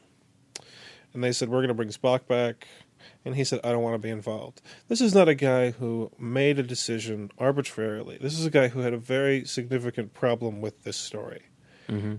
and 1.12 1.22
they 1.22 1.32
said 1.32 1.48
we're 1.48 1.58
going 1.58 1.68
to 1.68 1.74
bring 1.74 1.88
Spock 1.90 2.26
back, 2.26 2.66
and 3.24 3.34
he 3.36 3.44
said 3.44 3.60
I 3.64 3.70
don't 3.72 3.82
want 3.82 3.94
to 3.94 3.98
be 3.98 4.10
involved. 4.10 4.62
This 4.88 5.00
is 5.00 5.14
not 5.14 5.28
a 5.28 5.34
guy 5.34 5.70
who 5.72 6.10
made 6.18 6.58
a 6.58 6.62
decision 6.62 7.30
arbitrarily. 7.38 8.18
This 8.20 8.38
is 8.38 8.46
a 8.46 8.50
guy 8.50 8.68
who 8.68 8.80
had 8.80 8.92
a 8.94 8.98
very 8.98 9.44
significant 9.44 10.14
problem 10.14 10.60
with 10.60 10.84
this 10.84 10.96
story. 10.96 11.42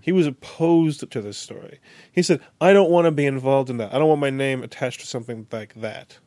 He 0.02 0.12
was 0.12 0.28
opposed 0.28 1.10
to 1.10 1.22
this 1.22 1.38
story. 1.38 1.80
He 2.12 2.22
said, 2.22 2.42
"I 2.62 2.74
don't 2.74 2.90
want 2.90 3.06
to 3.06 3.12
be 3.12 3.26
involved 3.26 3.70
in 3.70 3.78
that. 3.78 3.94
I 3.94 4.00
don't 4.00 4.08
want 4.08 4.22
my 4.22 4.30
name 4.30 4.64
attached 4.64 5.02
to 5.02 5.08
something 5.08 5.48
like 5.52 5.74
that." 5.76 6.18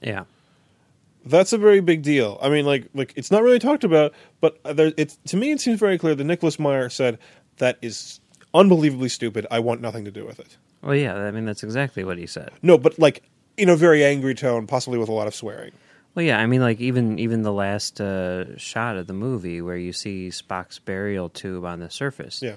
Yeah. 0.00 0.24
That's 1.24 1.52
a 1.52 1.58
very 1.58 1.80
big 1.80 2.02
deal. 2.02 2.38
I 2.40 2.48
mean, 2.48 2.64
like, 2.64 2.88
like 2.94 3.12
it's 3.16 3.30
not 3.30 3.42
really 3.42 3.58
talked 3.58 3.84
about, 3.84 4.14
but 4.40 4.58
there, 4.64 4.92
it's 4.96 5.18
to 5.26 5.36
me 5.36 5.52
it 5.52 5.60
seems 5.60 5.78
very 5.78 5.98
clear 5.98 6.14
that 6.14 6.24
Nicholas 6.24 6.58
Meyer 6.58 6.88
said 6.88 7.18
that 7.58 7.78
is 7.82 8.20
unbelievably 8.54 9.10
stupid. 9.10 9.46
I 9.50 9.58
want 9.58 9.82
nothing 9.82 10.04
to 10.06 10.10
do 10.10 10.24
with 10.24 10.40
it. 10.40 10.56
Well, 10.82 10.94
yeah. 10.94 11.14
I 11.14 11.30
mean, 11.30 11.44
that's 11.44 11.62
exactly 11.62 12.04
what 12.04 12.16
he 12.16 12.26
said. 12.26 12.50
No, 12.62 12.78
but 12.78 12.98
like 12.98 13.22
in 13.58 13.68
a 13.68 13.76
very 13.76 14.02
angry 14.02 14.34
tone, 14.34 14.66
possibly 14.66 14.98
with 14.98 15.10
a 15.10 15.12
lot 15.12 15.26
of 15.26 15.34
swearing. 15.34 15.72
Well, 16.14 16.24
yeah. 16.24 16.40
I 16.40 16.46
mean, 16.46 16.60
like 16.60 16.80
even 16.80 17.18
even 17.18 17.42
the 17.42 17.52
last 17.52 18.00
uh, 18.00 18.56
shot 18.56 18.96
of 18.96 19.06
the 19.06 19.12
movie 19.12 19.60
where 19.60 19.76
you 19.76 19.92
see 19.92 20.30
Spock's 20.30 20.78
burial 20.78 21.28
tube 21.28 21.64
on 21.64 21.80
the 21.80 21.90
surface. 21.90 22.40
Yeah, 22.42 22.56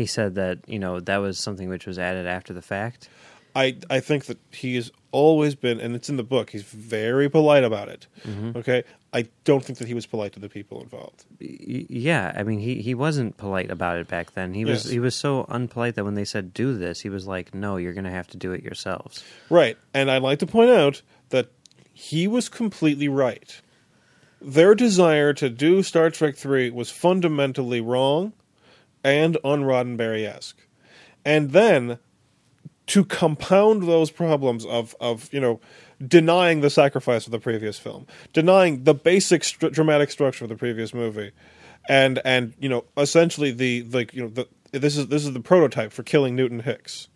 He 0.00 0.06
said 0.06 0.34
that 0.36 0.58
you 0.66 0.78
know 0.78 0.98
that 1.00 1.18
was 1.18 1.38
something 1.38 1.68
which 1.68 1.86
was 1.86 1.98
added 1.98 2.26
after 2.26 2.52
the 2.54 2.62
fact. 2.62 3.08
I 3.54 3.76
I 3.90 4.00
think 4.00 4.24
that 4.26 4.38
he 4.50 4.76
has 4.76 4.90
always 5.12 5.54
been, 5.54 5.78
and 5.80 5.94
it's 5.94 6.08
in 6.08 6.16
the 6.16 6.22
book. 6.22 6.50
He's 6.50 6.62
very 6.62 7.28
polite 7.28 7.64
about 7.64 7.88
it. 7.88 8.06
Mm-hmm. 8.26 8.58
Okay, 8.58 8.84
I 9.12 9.26
don't 9.44 9.64
think 9.64 9.78
that 9.80 9.88
he 9.88 9.94
was 9.94 10.06
polite 10.06 10.32
to 10.34 10.40
the 10.40 10.48
people 10.48 10.80
involved. 10.82 11.24
Y- 11.40 11.84
yeah, 11.88 12.32
I 12.36 12.44
mean, 12.44 12.60
he, 12.60 12.80
he 12.80 12.94
wasn't 12.94 13.36
polite 13.36 13.70
about 13.70 13.98
it 13.98 14.06
back 14.06 14.34
then. 14.34 14.54
He 14.54 14.64
was 14.64 14.84
Yes. 14.84 14.92
he 14.92 15.00
was 15.00 15.14
so 15.16 15.44
unpolite 15.50 15.94
that 15.96 16.04
when 16.04 16.14
they 16.14 16.24
said 16.24 16.54
do 16.54 16.76
this, 16.78 17.00
he 17.00 17.08
was 17.10 17.26
like, 17.26 17.52
"No, 17.54 17.76
you're 17.76 17.92
going 17.92 18.04
to 18.04 18.10
have 18.10 18.28
to 18.28 18.36
do 18.38 18.52
it 18.52 18.62
yourselves." 18.62 19.22
Right. 19.50 19.76
And 19.92 20.10
I'd 20.10 20.22
like 20.22 20.38
to 20.38 20.46
point 20.46 20.70
out 20.70 21.02
that 21.30 21.48
he 21.92 22.26
was 22.28 22.48
completely 22.48 23.08
right. 23.08 23.60
Their 24.40 24.74
desire 24.74 25.34
to 25.34 25.50
do 25.50 25.82
Star 25.82 26.08
Trek 26.08 26.36
3 26.36 26.70
was 26.70 26.90
fundamentally 26.90 27.80
wrong 27.82 28.32
and 29.04 29.36
un 29.44 29.62
Roddenberry 29.62 30.26
esque. 30.26 30.66
And 31.24 31.50
then 31.50 31.98
to 32.86 33.04
compound 33.04 33.84
those 33.84 34.10
problems 34.10 34.64
of, 34.66 34.96
of, 35.00 35.32
you 35.32 35.40
know, 35.40 35.60
denying 36.06 36.60
the 36.60 36.70
sacrifice 36.70 37.26
of 37.26 37.32
the 37.32 37.38
previous 37.38 37.78
film, 37.78 38.06
denying 38.32 38.84
the 38.84 38.94
basic 38.94 39.44
str- 39.44 39.68
dramatic 39.68 40.10
structure 40.10 40.44
of 40.44 40.48
the 40.48 40.56
previous 40.56 40.94
movie, 40.94 41.30
and 41.88 42.20
and 42.24 42.54
you 42.58 42.68
know 42.68 42.84
essentially 42.96 43.50
the 43.50 43.82
like 43.84 44.12
you 44.12 44.22
know 44.22 44.28
the 44.28 44.48
this 44.72 44.96
is 44.96 45.08
this 45.08 45.24
is 45.24 45.32
the 45.32 45.40
prototype 45.40 45.92
for 45.92 46.02
killing 46.02 46.34
Newt 46.36 46.50
and 46.50 46.62
Hicks 46.62 47.08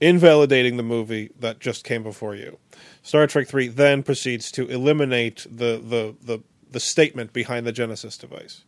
invalidating 0.00 0.76
the 0.76 0.82
movie 0.82 1.30
that 1.38 1.58
just 1.58 1.84
came 1.84 2.02
before 2.02 2.34
you. 2.34 2.58
Star 3.02 3.26
Trek 3.26 3.48
3 3.48 3.68
then 3.68 4.02
proceeds 4.02 4.50
to 4.52 4.68
eliminate 4.68 5.46
the, 5.50 5.82
the, 5.82 6.14
the, 6.22 6.42
the 6.70 6.80
statement 6.80 7.32
behind 7.32 7.66
the 7.66 7.72
Genesis 7.72 8.16
device. 8.16 8.64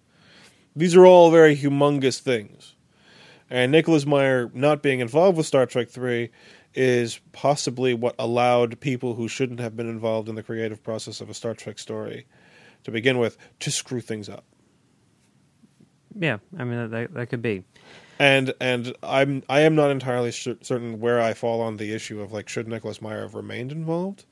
These 0.75 0.95
are 0.97 1.07
all 1.07 1.31
very 1.31 1.57
humongous 1.57 2.21
things. 2.21 2.75
And 3.49 3.73
Nicholas 3.73 4.07
Meyer 4.07 4.51
not 4.55 4.83
being 4.83 5.01
involved 5.01 5.37
with 5.37 5.47
Star 5.47 5.67
Trek 5.67 5.89
3 5.89 6.31
is 6.75 7.21
possibly 7.33 7.95
what 7.95 8.15
allowed 8.19 8.79
people 8.81 9.15
who 9.15 9.27
shouldn't 9.27 9.59
have 9.59 9.77
been 9.77 9.89
involved 9.89 10.29
in 10.29 10.37
the 10.37 10.43
creative 10.43 10.83
process 10.85 11.21
of 11.21 11.29
a 11.29 11.35
Star 11.35 11.55
Trek 11.55 11.79
story 11.79 12.27
to 12.85 12.91
begin 12.93 13.19
with 13.19 13.37
to 13.59 13.71
screw 13.71 14.01
things 14.01 14.29
up. 14.29 14.45
Yeah, 16.17 16.39
I 16.59 16.65
mean 16.65 16.91
that 16.91 17.15
that 17.15 17.27
could 17.29 17.43
be. 17.43 17.65
and 18.19 18.53
and 18.61 18.95
I'm 19.03 19.43
I 19.49 19.61
am 19.61 19.75
not 19.75 19.91
entirely 19.91 20.33
cer- 20.33 20.59
certain 20.61 21.01
where 21.01 21.21
I 21.21 21.35
fall 21.35 21.61
on 21.61 21.77
the 21.77 21.93
issue 21.93 22.21
of 22.21 22.33
like 22.33 22.49
should 22.49 22.69
Nicholas 22.69 23.01
Meyer 23.01 23.23
have 23.23 23.35
remained 23.35 23.73
involved, 23.73 24.25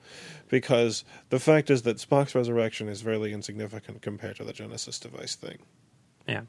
because 0.49 1.05
the 1.31 1.39
fact 1.39 1.71
is 1.71 1.83
that 1.83 1.99
Spock's 1.99 2.35
resurrection 2.35 2.89
is 2.89 3.03
fairly 3.03 3.33
insignificant 3.33 4.03
compared 4.03 4.37
to 4.37 4.45
the 4.45 4.53
Genesis 4.53 4.99
device 4.99 5.37
thing. 5.37 5.59
Yeah. 6.29 6.43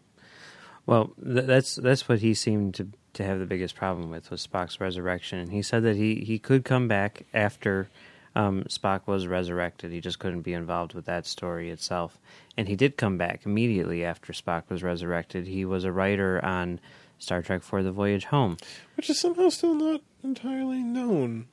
Well, 0.86 1.14
th- 1.24 1.46
that's 1.46 1.76
that's 1.76 2.10
what 2.10 2.20
he 2.20 2.34
seemed 2.34 2.74
to 2.76 2.88
to 3.14 3.24
have 3.24 3.40
the 3.40 3.46
biggest 3.46 3.76
problem 3.76 4.10
with 4.10 4.32
was 4.32 4.46
Spock's 4.46 4.80
resurrection, 4.80 5.40
and 5.40 5.52
he 5.52 5.62
said 5.62 5.84
that 5.84 5.96
he 5.96 6.16
he 6.16 6.40
could 6.40 6.66
come 6.66 6.88
back 6.88 7.26
after 7.34 7.90
um, 8.36 8.64
Spock 8.64 9.02
was 9.06 9.28
resurrected. 9.28 9.92
He 9.92 10.02
just 10.02 10.20
couldn't 10.20 10.42
be 10.42 10.54
involved 10.54 10.94
with 10.94 11.06
that 11.06 11.26
story 11.26 11.70
itself, 11.70 12.18
and 12.58 12.68
he 12.68 12.76
did 12.76 12.98
come 12.98 13.18
back 13.18 13.46
immediately 13.46 14.04
after 14.04 14.34
Spock 14.34 14.64
was 14.70 14.84
resurrected. 14.84 15.48
He 15.48 15.66
was 15.66 15.84
a 15.84 15.92
writer 15.92 16.44
on 16.44 16.80
Star 17.18 17.42
Trek 17.42 17.64
for 17.64 17.84
the 17.84 17.92
Voyage 17.92 18.26
Home. 18.26 18.58
Which 18.96 19.10
is 19.10 19.20
somehow 19.20 19.50
still 19.50 19.76
not 19.76 20.02
entirely 20.24 20.82
known. 20.82 21.48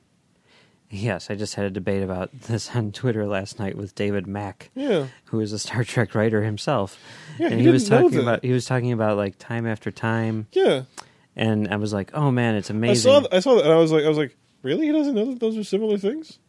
Yes, 0.89 1.29
I 1.29 1.35
just 1.35 1.55
had 1.55 1.65
a 1.65 1.69
debate 1.69 2.01
about 2.01 2.31
this 2.41 2.75
on 2.75 2.91
Twitter 2.91 3.27
last 3.27 3.59
night 3.59 3.75
with 3.75 3.95
David 3.95 4.27
Mack. 4.27 4.69
Yeah, 4.75 5.07
who 5.25 5.39
is 5.39 5.51
a 5.51 5.59
Star 5.59 5.83
Trek 5.83 6.15
writer 6.15 6.43
himself. 6.43 6.97
Yeah, 7.37 7.47
and 7.47 7.59
he 7.59 7.65
he, 7.65 7.71
was 7.71 7.87
talking 7.89 8.19
about 8.19 8.43
he 8.43 8.51
was 8.51 8.65
talking 8.65 8.91
about 8.91 9.17
like 9.17 9.37
time 9.37 9.67
after 9.67 9.91
time 9.91 10.47
yeah. 10.51 10.83
and 11.35 11.67
I 11.67 11.75
was 11.75 11.93
like, 11.93 12.11
"Oh 12.13 12.31
man, 12.31 12.55
it's 12.55 12.71
I 12.71 12.73
amazing." 12.73 13.11
saw 13.11 13.27
I 13.31 13.39
saw 13.39 13.55
that 13.55 13.65
and 13.65 13.73
I 13.73 13.77
was 13.77 13.91
like 13.91 14.05
I 14.05 14.09
was 14.09 14.17
like 14.17 14.35
really 14.63 14.87
he 14.87 14.91
doesn't 14.91 15.13
know 15.15 15.25
that 15.25 15.39
those 15.39 15.57
are 15.57 15.63
similar 15.63 15.97
things. 15.97 16.39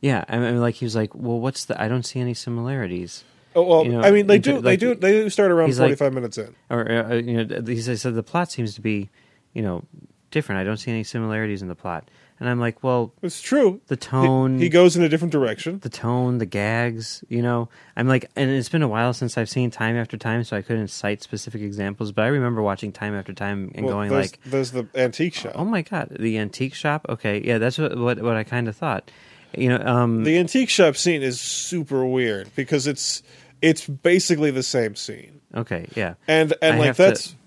yeah, 0.00 0.24
I 0.28 0.38
mean 0.38 0.60
like 0.60 0.74
he 0.76 0.84
was 0.84 0.94
like, 0.94 1.14
"Well, 1.14 1.40
what's 1.40 1.64
the 1.64 1.80
I 1.80 1.88
don't 1.88 2.04
see 2.04 2.20
any 2.20 2.34
similarities." 2.34 3.24
Oh 3.54 3.62
well, 3.62 3.84
You 3.86 3.92
know, 3.92 4.02
I 4.02 4.10
mean 4.10 4.26
they 4.26 4.38
do 4.38 4.60
they 4.60 4.76
do 4.76 4.94
they 4.94 5.12
do 5.12 5.30
start 5.30 5.50
around 5.50 5.68
he's 5.68 5.80
like- 5.80 5.88
forty 5.88 5.96
five 5.96 6.12
minutes 6.12 6.36
in. 6.36 6.54
Or 6.68 6.90
uh, 6.90 7.14
you 7.14 7.42
know, 7.42 7.62
he 7.66 7.80
said 7.80 8.14
the 8.14 8.22
plot 8.22 8.52
seems 8.52 8.74
to 8.74 8.82
be, 8.82 9.08
you 9.54 9.62
know, 9.62 9.82
different. 10.30 10.60
I 10.60 10.64
don't 10.64 10.76
see 10.76 10.90
any 10.90 11.04
similarities 11.04 11.62
in 11.62 11.68
the 11.68 11.74
plot. 11.74 12.10
And 12.38 12.48
I'm 12.48 12.60
like, 12.60 12.82
well, 12.82 13.12
It's 13.22 13.40
true. 13.40 13.80
the 13.86 13.96
tone, 13.96 14.58
He, 14.58 14.68
goes 14.68 14.96
in 14.96 15.02
a 15.02 15.08
different 15.08 15.32
direction. 15.32 15.78
the 15.80 15.88
tone, 15.88 16.38
the 16.38 16.46
gags, 16.46 17.24
you 17.28 17.40
know. 17.42 17.68
I'm 17.96 18.08
like, 18.08 18.30
and 18.36 18.50
it's 18.50 18.68
been 18.68 18.82
a 18.82 18.88
while 18.88 19.12
since 19.12 19.38
I've 19.38 19.48
seen 19.48 19.70
Time 19.70 19.96
After 19.96 20.16
Time, 20.16 20.44
so 20.44 20.56
I 20.56 20.62
couldn't 20.62 20.88
cite 20.88 21.22
specific 21.22 21.62
examples. 21.62 22.12
But 22.12 22.22
I 22.22 22.28
remember 22.28 22.60
watching 22.62 22.92
Time 22.92 23.14
After 23.14 23.32
Time 23.32 23.70
and 23.74 23.86
Well, 23.86 23.94
going 23.94 24.10
there's, 24.10 24.32
like, 24.32 24.40
there's 24.44 24.70
the 24.72 24.86
antique 24.94 25.34
shop. 25.34 25.52
oh 25.54 25.64
my 25.64 25.82
god, 25.82 26.16
the 26.18 26.38
antique 26.38 26.74
shop. 26.74 27.06
Okay, 27.08 27.42
yeah, 27.44 27.58
that's 27.58 27.78
what 27.78 27.96
what, 27.98 28.20
what 28.20 28.36
I 28.36 28.44
kind 28.44 28.68
of 28.68 28.76
thought. 28.76 29.10
You 29.56 29.70
know, 29.70 29.78
um, 29.86 30.24
The 30.24 30.36
antique 30.38 30.68
shop 30.68 30.96
scene 30.96 31.22
is 31.22 31.40
super 31.40 32.04
weird 32.04 32.50
because 32.54 32.86
it's 32.86 33.22
it's 33.62 33.86
basically 33.86 34.50
the 34.50 34.62
same 34.62 34.94
scene, 34.96 35.40
okay, 35.54 35.86
yeah. 35.94 36.14
and 36.28 36.52
and 36.60 36.76
I 36.76 36.78
like 36.78 36.96
to- 36.96 37.02
that's 37.02 37.28
I- 37.32 37.45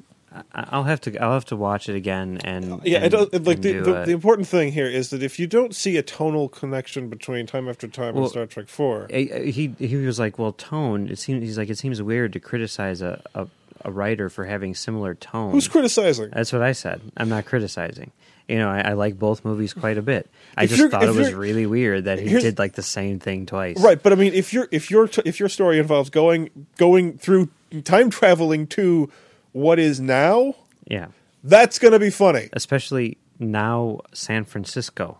I'll 0.54 0.84
have 0.84 1.02
to 1.02 1.18
I'll 1.18 1.34
have 1.34 1.46
to 1.46 1.56
watch 1.56 1.90
it 1.90 1.96
again 1.96 2.40
and 2.44 2.74
uh, 2.74 2.80
yeah. 2.84 3.00
and, 3.00 3.14
It, 3.14 3.44
like 3.46 3.62
the, 3.62 3.80
the, 3.80 4.04
the 4.06 4.12
important 4.12 4.48
thing 4.48 4.72
here 4.72 4.88
is 4.88 5.10
that 5.10 5.24
if 5.24 5.40
you 5.40 5.48
don't 5.48 5.76
see 5.76 5.98
a 5.98 6.04
tonal 6.04 6.50
connection 6.50 7.10
between 7.10 7.48
Time 7.48 7.68
After 7.68 7.88
Time 7.88 8.14
Well, 8.14 8.26
and 8.26 8.32
Star 8.32 8.46
Trek 8.46 8.68
Four, 8.68 9.08
he 9.10 9.74
he 9.80 9.96
was 9.96 10.20
like, 10.20 10.38
well, 10.38 10.54
tone. 10.54 11.10
It 11.10 11.18
seems 11.20 11.44
he's 11.44 11.58
like 11.58 11.70
it 11.70 11.78
seems 11.78 12.02
weird 12.02 12.34
to 12.34 12.40
criticize 12.40 13.02
a 13.02 13.22
a, 13.34 13.48
a 13.84 13.92
writer 13.92 14.30
for 14.30 14.46
having 14.46 14.76
similar 14.76 15.16
tone. 15.16 15.52
who's 15.52 15.68
criticizing? 15.68 16.30
That's 16.32 16.54
what 16.54 16.62
I 16.62 16.74
said. 16.74 17.02
I'm 17.18 17.30
not 17.30 17.46
criticizing. 17.46 18.12
You 18.48 18.58
know, 18.58 18.70
I, 18.70 18.82
I 18.82 18.94
like 18.94 19.20
both 19.20 19.46
movies 19.46 19.74
quite 19.74 20.00
a 20.00 20.02
bit. 20.02 20.28
I 20.58 20.64
If 20.64 20.72
just 20.72 20.90
thought 20.90 21.04
it 21.04 21.14
was 21.14 21.34
really 21.34 21.68
weird 21.68 22.06
that 22.06 22.18
he 22.20 22.30
did 22.30 22.58
like 22.58 22.74
the 22.74 22.82
same 22.82 23.20
thing 23.20 23.46
twice. 23.46 23.80
Right, 23.80 24.02
but 24.02 24.12
I 24.12 24.16
mean, 24.16 24.34
if 24.34 24.54
your 24.54 24.68
if 24.72 24.90
your 24.90 25.08
if 25.24 25.40
your 25.40 25.50
story 25.50 25.78
involves 25.78 26.10
going 26.10 26.50
going 26.78 27.18
through 27.20 27.50
time 27.84 28.10
traveling 28.10 28.66
to 28.68 29.12
what 29.52 29.80
is 29.80 30.00
now, 30.00 30.56
Yeah. 30.88 31.08
that's 31.44 31.80
going 31.80 31.94
to 31.94 32.00
be 32.00 32.10
funny. 32.10 32.50
Especially 32.54 33.18
now, 33.40 34.00
San 34.14 34.44
Francisco. 34.46 35.18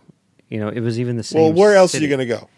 You 0.50 0.60
know, 0.60 0.70
it 0.70 0.80
was 0.82 1.00
even 1.00 1.18
the 1.18 1.24
same. 1.24 1.42
Well, 1.42 1.54
where 1.54 1.76
else 1.76 1.92
city. 1.92 2.06
are 2.06 2.10
you 2.10 2.16
going 2.16 2.28
to 2.28 2.36
go? 2.38 2.50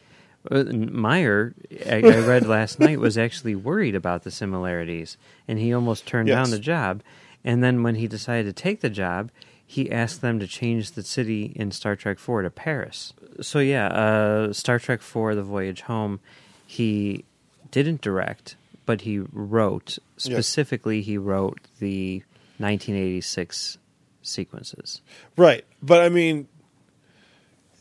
Uh, 0.50 0.64
Meyer, 0.92 1.54
I, 1.86 1.98
I 1.98 2.20
read 2.20 2.48
last 2.48 2.80
night, 2.80 3.00
was 3.00 3.18
actually 3.18 3.54
worried 3.56 3.94
about 3.96 4.24
the 4.24 4.32
similarities, 4.32 5.18
and 5.48 5.60
he 5.60 5.74
almost 5.74 6.08
turned 6.08 6.28
Yes. 6.30 6.36
down 6.38 6.50
the 6.52 6.60
job. 6.60 7.04
And 7.44 7.64
then 7.64 7.84
when 7.84 7.96
he 7.96 8.08
decided 8.08 8.46
to 8.56 8.62
take 8.64 8.82
the 8.82 8.90
job, 8.90 9.30
he 9.66 9.92
asked 9.92 10.22
them 10.22 10.40
to 10.40 10.48
change 10.48 10.92
the 10.92 11.04
city 11.04 11.54
in 11.56 11.72
Star 11.72 11.96
Trek 11.96 12.18
Four 12.18 12.42
to 12.42 12.50
Paris. 12.50 13.14
So 13.42 13.60
yeah, 13.60 13.88
uh, 13.88 14.54
Star 14.54 14.80
Trek 14.80 15.02
Four: 15.02 15.36
The 15.36 15.44
Voyage 15.44 15.82
Home, 15.82 16.20
he 16.66 17.24
didn't 17.72 18.02
direct, 18.02 18.56
but 18.86 19.02
he 19.02 19.20
wrote. 19.20 20.00
Specifically, 20.17 21.02
he 21.02 21.17
wrote 21.17 21.60
the 21.80 22.24
1986 22.58 23.78
sequences. 24.22 25.02
Right, 25.38 25.65
but 25.82 26.02
I 26.02 26.10
mean, 26.10 26.48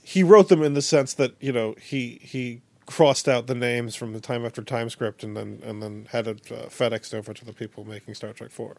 he 0.02 0.22
wrote 0.22 0.48
them 0.48 0.62
in 0.62 0.74
the 0.74 0.82
sense 0.82 1.14
that 1.14 1.34
you 1.40 1.52
know 1.52 1.74
he 1.80 2.20
he 2.22 2.62
crossed 2.86 3.28
out 3.28 3.46
the 3.46 3.54
names 3.54 3.94
from 3.94 4.12
the 4.12 4.20
Time 4.20 4.44
After 4.44 4.62
Time 4.62 4.90
script 4.90 5.22
and 5.22 5.36
then 5.36 5.60
and 5.64 5.82
then 5.82 6.08
had 6.10 6.26
it 6.26 6.50
uh, 6.50 6.66
FedExed 6.66 7.14
over 7.14 7.32
to 7.32 7.44
the 7.44 7.52
people 7.52 7.84
making 7.84 8.14
Star 8.14 8.32
Trek 8.32 8.50
Four. 8.50 8.78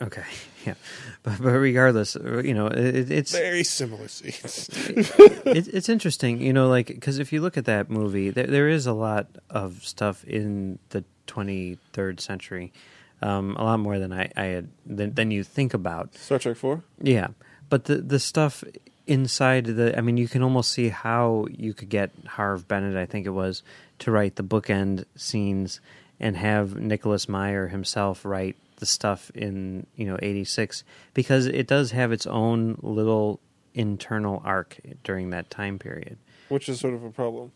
Okay, 0.00 0.24
yeah, 0.66 0.74
but, 1.22 1.38
but 1.38 1.50
regardless, 1.50 2.16
uh, 2.16 2.42
you 2.42 2.54
know, 2.54 2.66
it, 2.66 3.10
it's 3.10 3.32
Very 3.32 3.64
similar 3.64 4.08
scenes. 4.08 4.68
it, 4.88 5.68
it's 5.68 5.88
interesting, 5.88 6.40
you 6.40 6.52
know, 6.52 6.68
like 6.68 6.86
because 6.86 7.18
if 7.18 7.32
you 7.32 7.40
look 7.40 7.56
at 7.56 7.66
that 7.66 7.90
movie, 7.90 8.30
there, 8.30 8.46
there 8.46 8.68
is 8.68 8.86
a 8.86 8.92
lot 8.92 9.26
of 9.50 9.84
stuff 9.84 10.24
in 10.24 10.78
the 10.90 11.04
23rd 11.26 12.20
century, 12.20 12.72
um, 13.20 13.56
a 13.56 13.64
lot 13.64 13.78
more 13.78 13.98
than 13.98 14.12
I, 14.12 14.30
I 14.36 14.44
had 14.44 14.68
than, 14.86 15.14
than 15.14 15.30
you 15.30 15.44
think 15.44 15.74
about. 15.74 16.14
Star 16.14 16.38
Trek 16.38 16.56
Four. 16.56 16.82
Yeah, 17.00 17.28
but 17.68 17.84
the 17.84 17.96
the 17.96 18.18
stuff 18.18 18.64
inside 19.06 19.66
the, 19.66 19.96
I 19.96 20.00
mean, 20.00 20.16
you 20.16 20.28
can 20.28 20.42
almost 20.42 20.70
see 20.70 20.88
how 20.88 21.46
you 21.50 21.74
could 21.74 21.88
get 21.88 22.10
Harve 22.26 22.66
Bennett, 22.68 22.96
I 22.96 23.06
think 23.06 23.26
it 23.26 23.30
was, 23.30 23.62
to 24.00 24.10
write 24.10 24.36
the 24.36 24.44
bookend 24.44 25.04
scenes 25.16 25.80
and 26.20 26.36
have 26.36 26.76
Nicholas 26.76 27.28
Meyer 27.28 27.68
himself 27.68 28.24
write 28.24 28.56
the 28.82 28.86
stuff 28.86 29.30
in 29.36 29.86
you 29.94 30.04
know 30.04 30.18
86 30.20 30.82
because 31.14 31.46
it 31.46 31.68
does 31.68 31.92
have 31.92 32.10
its 32.10 32.26
own 32.26 32.76
little 32.82 33.38
internal 33.74 34.42
arc 34.44 34.76
during 35.04 35.30
that 35.30 35.48
time 35.50 35.78
period 35.78 36.18
which 36.48 36.68
is 36.68 36.80
sort 36.80 36.94
of 36.94 37.04
a 37.04 37.10
problem. 37.10 37.52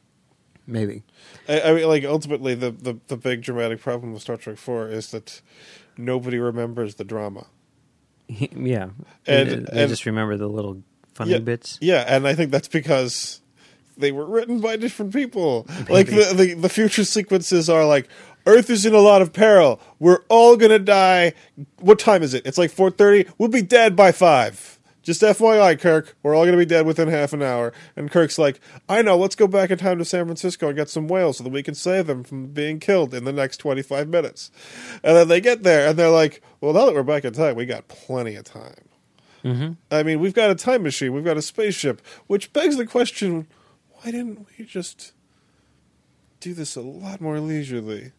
maybe 0.66 1.02
I, 1.48 1.60
I 1.60 1.74
mean, 1.74 1.88
like 1.88 2.04
ultimately, 2.04 2.54
the, 2.54 2.70
the 2.70 2.94
the 3.08 3.16
big 3.16 3.42
dramatic 3.42 3.80
problem 3.80 4.12
with 4.12 4.22
Star 4.22 4.36
Trek 4.36 4.56
Four 4.56 4.88
is 4.88 5.10
that 5.10 5.42
nobody 5.98 6.38
remembers 6.38 6.94
the 6.94 7.04
drama. 7.04 7.46
yeah 8.28 8.90
And- 9.26 9.66
they, 9.66 9.80
they 9.80 9.86
just 9.88 10.06
remember 10.06 10.36
the 10.36 10.48
little 10.48 10.82
funny 11.14 11.32
yeah, 11.32 11.38
bits 11.38 11.78
Yeah, 11.80 12.04
and 12.06 12.26
I 12.26 12.34
think 12.34 12.50
that's 12.52 12.68
because 12.68 13.40
they 13.98 14.12
were 14.12 14.26
written 14.26 14.60
by 14.60 14.76
different 14.76 15.12
people. 15.12 15.66
Like 15.88 16.06
the, 16.06 16.34
the 16.36 16.54
the 16.54 16.68
future 16.68 17.04
sequences 17.04 17.68
are 17.70 17.84
like 17.84 18.08
Earth 18.46 18.70
is 18.70 18.86
in 18.86 18.94
a 18.94 19.00
lot 19.00 19.22
of 19.22 19.32
peril. 19.32 19.80
We're 19.98 20.22
all 20.28 20.56
gonna 20.56 20.78
die. 20.78 21.34
What 21.80 21.98
time 21.98 22.22
is 22.22 22.32
it? 22.32 22.46
It's 22.46 22.58
like 22.58 22.70
four 22.70 22.90
thirty. 22.90 23.28
We'll 23.38 23.48
be 23.48 23.62
dead 23.62 23.96
by 23.96 24.12
five. 24.12 24.78
Just 25.02 25.22
FYI, 25.22 25.78
Kirk, 25.78 26.16
we're 26.24 26.34
all 26.34 26.44
gonna 26.44 26.56
be 26.56 26.66
dead 26.66 26.84
within 26.84 27.06
half 27.06 27.32
an 27.32 27.40
hour. 27.40 27.72
And 27.94 28.10
Kirk's 28.10 28.38
like, 28.38 28.60
I 28.88 29.02
know. 29.02 29.16
Let's 29.16 29.36
go 29.36 29.46
back 29.46 29.70
in 29.70 29.78
time 29.78 29.98
to 29.98 30.04
San 30.04 30.24
Francisco 30.24 30.66
and 30.66 30.76
get 30.76 30.88
some 30.88 31.06
whales 31.06 31.38
so 31.38 31.44
that 31.44 31.52
we 31.52 31.62
can 31.62 31.74
save 31.74 32.08
them 32.08 32.24
from 32.24 32.46
being 32.46 32.80
killed 32.80 33.14
in 33.14 33.24
the 33.24 33.32
next 33.32 33.58
twenty 33.58 33.82
five 33.82 34.08
minutes. 34.08 34.50
And 35.04 35.16
then 35.16 35.28
they 35.28 35.40
get 35.40 35.62
there 35.62 35.88
and 35.88 35.98
they're 35.98 36.10
like, 36.10 36.42
Well, 36.60 36.72
now 36.72 36.86
that 36.86 36.94
we're 36.94 37.02
back 37.02 37.24
in 37.24 37.32
time, 37.32 37.56
we 37.56 37.66
got 37.66 37.88
plenty 37.88 38.36
of 38.36 38.44
time. 38.44 38.88
Mm-hmm. 39.44 39.72
I 39.92 40.02
mean, 40.02 40.18
we've 40.18 40.34
got 40.34 40.50
a 40.50 40.56
time 40.56 40.82
machine, 40.82 41.12
we've 41.12 41.24
got 41.24 41.36
a 41.36 41.42
spaceship, 41.42 42.00
which 42.26 42.52
begs 42.52 42.76
the 42.76 42.86
question: 42.86 43.46
Why 43.92 44.10
didn't 44.10 44.46
we 44.58 44.64
just 44.64 45.12
do 46.40 46.52
this 46.52 46.74
a 46.74 46.80
lot 46.80 47.20
more 47.20 47.38
leisurely? 47.38 48.12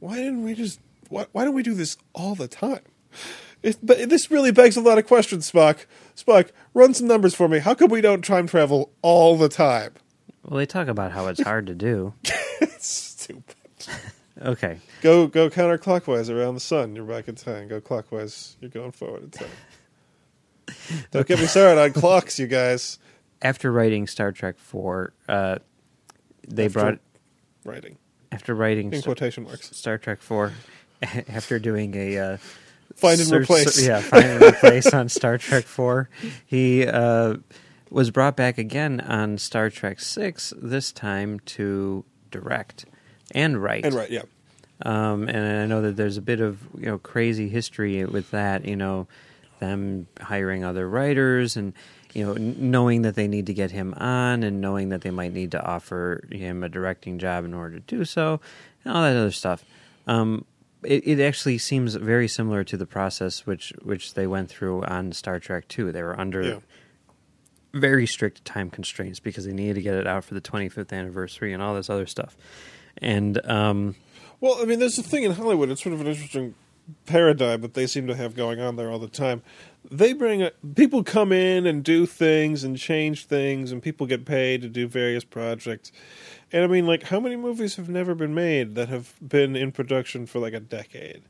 Why 0.00 0.16
didn't 0.16 0.44
we 0.44 0.54
just? 0.54 0.80
Why, 1.08 1.26
why 1.32 1.44
don't 1.44 1.54
we 1.54 1.62
do 1.62 1.74
this 1.74 1.96
all 2.12 2.34
the 2.34 2.48
time? 2.48 2.82
It, 3.62 3.78
but 3.82 4.08
this 4.08 4.30
really 4.30 4.52
begs 4.52 4.76
a 4.76 4.80
lot 4.80 4.98
of 4.98 5.06
questions, 5.06 5.50
Spock. 5.50 5.86
Spock, 6.16 6.50
run 6.74 6.94
some 6.94 7.08
numbers 7.08 7.34
for 7.34 7.48
me. 7.48 7.58
How 7.58 7.74
come 7.74 7.90
we 7.90 8.00
don't 8.00 8.24
time 8.24 8.46
travel 8.46 8.92
all 9.02 9.36
the 9.36 9.48
time? 9.48 9.94
well 10.44 10.56
they 10.58 10.66
talk 10.66 10.86
about 10.88 11.10
how 11.12 11.26
it's 11.26 11.42
hard 11.42 11.66
to 11.66 11.74
do 11.74 12.14
It's 12.60 12.86
stupid. 12.88 13.56
okay 14.42 14.78
Go 15.02 15.26
go 15.26 15.50
counterclockwise 15.50 16.30
around 16.30 16.54
the 16.54 16.60
sun. 16.60 16.94
You're 16.94 17.04
back 17.04 17.26
in 17.28 17.34
time. 17.34 17.66
Go 17.68 17.80
clockwise. 17.80 18.56
You're 18.60 18.70
going 18.70 18.92
forward 18.92 19.24
in 19.24 19.30
time. 19.30 19.48
Don't 21.10 21.26
get 21.26 21.40
me 21.40 21.46
started 21.46 21.80
on 21.80 21.92
clocks, 21.92 22.38
you 22.38 22.46
guys. 22.46 22.98
after 23.42 23.72
writing 23.72 24.06
star 24.06 24.30
trek 24.32 24.58
4 24.58 25.12
uh, 25.28 25.58
they 26.46 26.66
After 26.66 26.78
brought 26.78 26.98
Writing 27.64 27.98
after 28.32 28.54
writing 28.54 28.92
in 28.92 29.00
Star, 29.00 29.14
quotation 29.14 29.44
marks. 29.44 29.76
Star 29.76 29.98
Trek 29.98 30.20
Four, 30.20 30.52
after 31.28 31.58
doing 31.58 31.94
a 31.96 32.18
uh, 32.18 32.36
Find 32.96 33.20
and 33.20 33.28
search- 33.28 33.42
replace. 33.44 33.86
yeah, 33.86 34.00
find 34.00 34.24
and 34.24 34.42
replace 34.42 34.92
on 34.92 35.08
Star 35.08 35.38
Trek 35.38 35.64
Four, 35.64 36.08
he 36.46 36.86
uh, 36.86 37.36
was 37.90 38.10
brought 38.10 38.36
back 38.36 38.58
again 38.58 39.00
on 39.00 39.38
Star 39.38 39.70
Trek 39.70 40.00
Six. 40.00 40.52
This 40.56 40.90
time 40.92 41.40
to 41.40 42.04
direct 42.30 42.84
and 43.32 43.62
write. 43.62 43.84
And 43.84 43.94
right, 43.94 44.10
yeah. 44.10 44.22
Um, 44.82 45.28
and 45.28 45.58
I 45.60 45.66
know 45.66 45.82
that 45.82 45.96
there's 45.96 46.16
a 46.16 46.22
bit 46.22 46.40
of 46.40 46.60
you 46.76 46.86
know 46.86 46.98
crazy 46.98 47.48
history 47.48 48.04
with 48.04 48.30
that. 48.32 48.64
You 48.64 48.76
know, 48.76 49.06
them 49.60 50.06
hiring 50.20 50.64
other 50.64 50.88
writers 50.88 51.56
and 51.56 51.72
you 52.14 52.24
know 52.24 52.34
knowing 52.34 53.02
that 53.02 53.14
they 53.14 53.28
need 53.28 53.46
to 53.46 53.54
get 53.54 53.70
him 53.70 53.94
on 53.96 54.42
and 54.42 54.60
knowing 54.60 54.88
that 54.90 55.02
they 55.02 55.10
might 55.10 55.32
need 55.32 55.50
to 55.52 55.62
offer 55.64 56.24
him 56.30 56.62
a 56.62 56.68
directing 56.68 57.18
job 57.18 57.44
in 57.44 57.52
order 57.54 57.78
to 57.80 57.96
do 57.96 58.04
so 58.04 58.40
and 58.84 58.94
all 58.94 59.02
that 59.02 59.16
other 59.16 59.30
stuff. 59.30 59.64
Um, 60.06 60.44
it, 60.82 61.06
it 61.06 61.20
actually 61.20 61.58
seems 61.58 61.94
very 61.96 62.28
similar 62.28 62.64
to 62.64 62.76
the 62.76 62.86
process 62.86 63.44
which 63.46 63.72
which 63.82 64.14
they 64.14 64.26
went 64.26 64.48
through 64.48 64.84
on 64.84 65.12
Star 65.12 65.38
Trek 65.40 65.68
Two. 65.68 65.90
They 65.92 66.02
were 66.02 66.18
under 66.18 66.42
Yeah. 66.42 66.58
very 67.74 68.06
strict 68.06 68.44
time 68.44 68.70
constraints 68.70 69.20
because 69.20 69.44
they 69.44 69.52
needed 69.52 69.74
to 69.74 69.82
get 69.82 69.94
it 69.94 70.06
out 70.06 70.24
for 70.24 70.34
the 70.34 70.40
25th 70.40 70.92
anniversary 70.92 71.52
and 71.52 71.62
all 71.62 71.74
this 71.74 71.90
other 71.90 72.06
stuff. 72.06 72.36
And 72.98 73.44
um, 73.46 73.96
Well, 74.40 74.58
I 74.60 74.64
mean, 74.64 74.78
there's 74.78 74.98
a 74.98 75.02
thing 75.02 75.24
in 75.24 75.32
Hollywood. 75.32 75.68
It's 75.70 75.82
sort 75.82 75.92
of 75.94 76.00
an 76.00 76.06
interesting 76.06 76.54
paradigm 77.06 77.60
that 77.60 77.74
they 77.74 77.86
seem 77.86 78.06
to 78.06 78.14
have 78.16 78.34
going 78.34 78.60
on 78.60 78.76
there 78.76 78.90
all 78.90 78.98
the 78.98 79.08
time. 79.08 79.42
They 79.90 80.12
bring 80.12 80.42
a, 80.42 80.52
people 80.74 81.02
come 81.02 81.32
in 81.32 81.66
and 81.66 81.82
do 81.82 82.04
things 82.04 82.64
and 82.64 82.76
change 82.76 83.26
things, 83.26 83.72
and 83.72 83.82
people 83.82 84.06
get 84.06 84.24
paid 84.24 84.62
to 84.62 84.68
do 84.68 84.86
various 84.86 85.24
projects. 85.24 85.92
And 86.52 86.64
I 86.64 86.66
mean, 86.66 86.86
like, 86.86 87.04
how 87.04 87.20
many 87.20 87.36
movies 87.36 87.76
have 87.76 87.88
never 87.88 88.14
been 88.14 88.34
made 88.34 88.74
that 88.74 88.88
have 88.88 89.14
been 89.26 89.56
in 89.56 89.72
production 89.72 90.26
for 90.26 90.38
like 90.38 90.52
a 90.54 90.60
decade? 90.60 91.22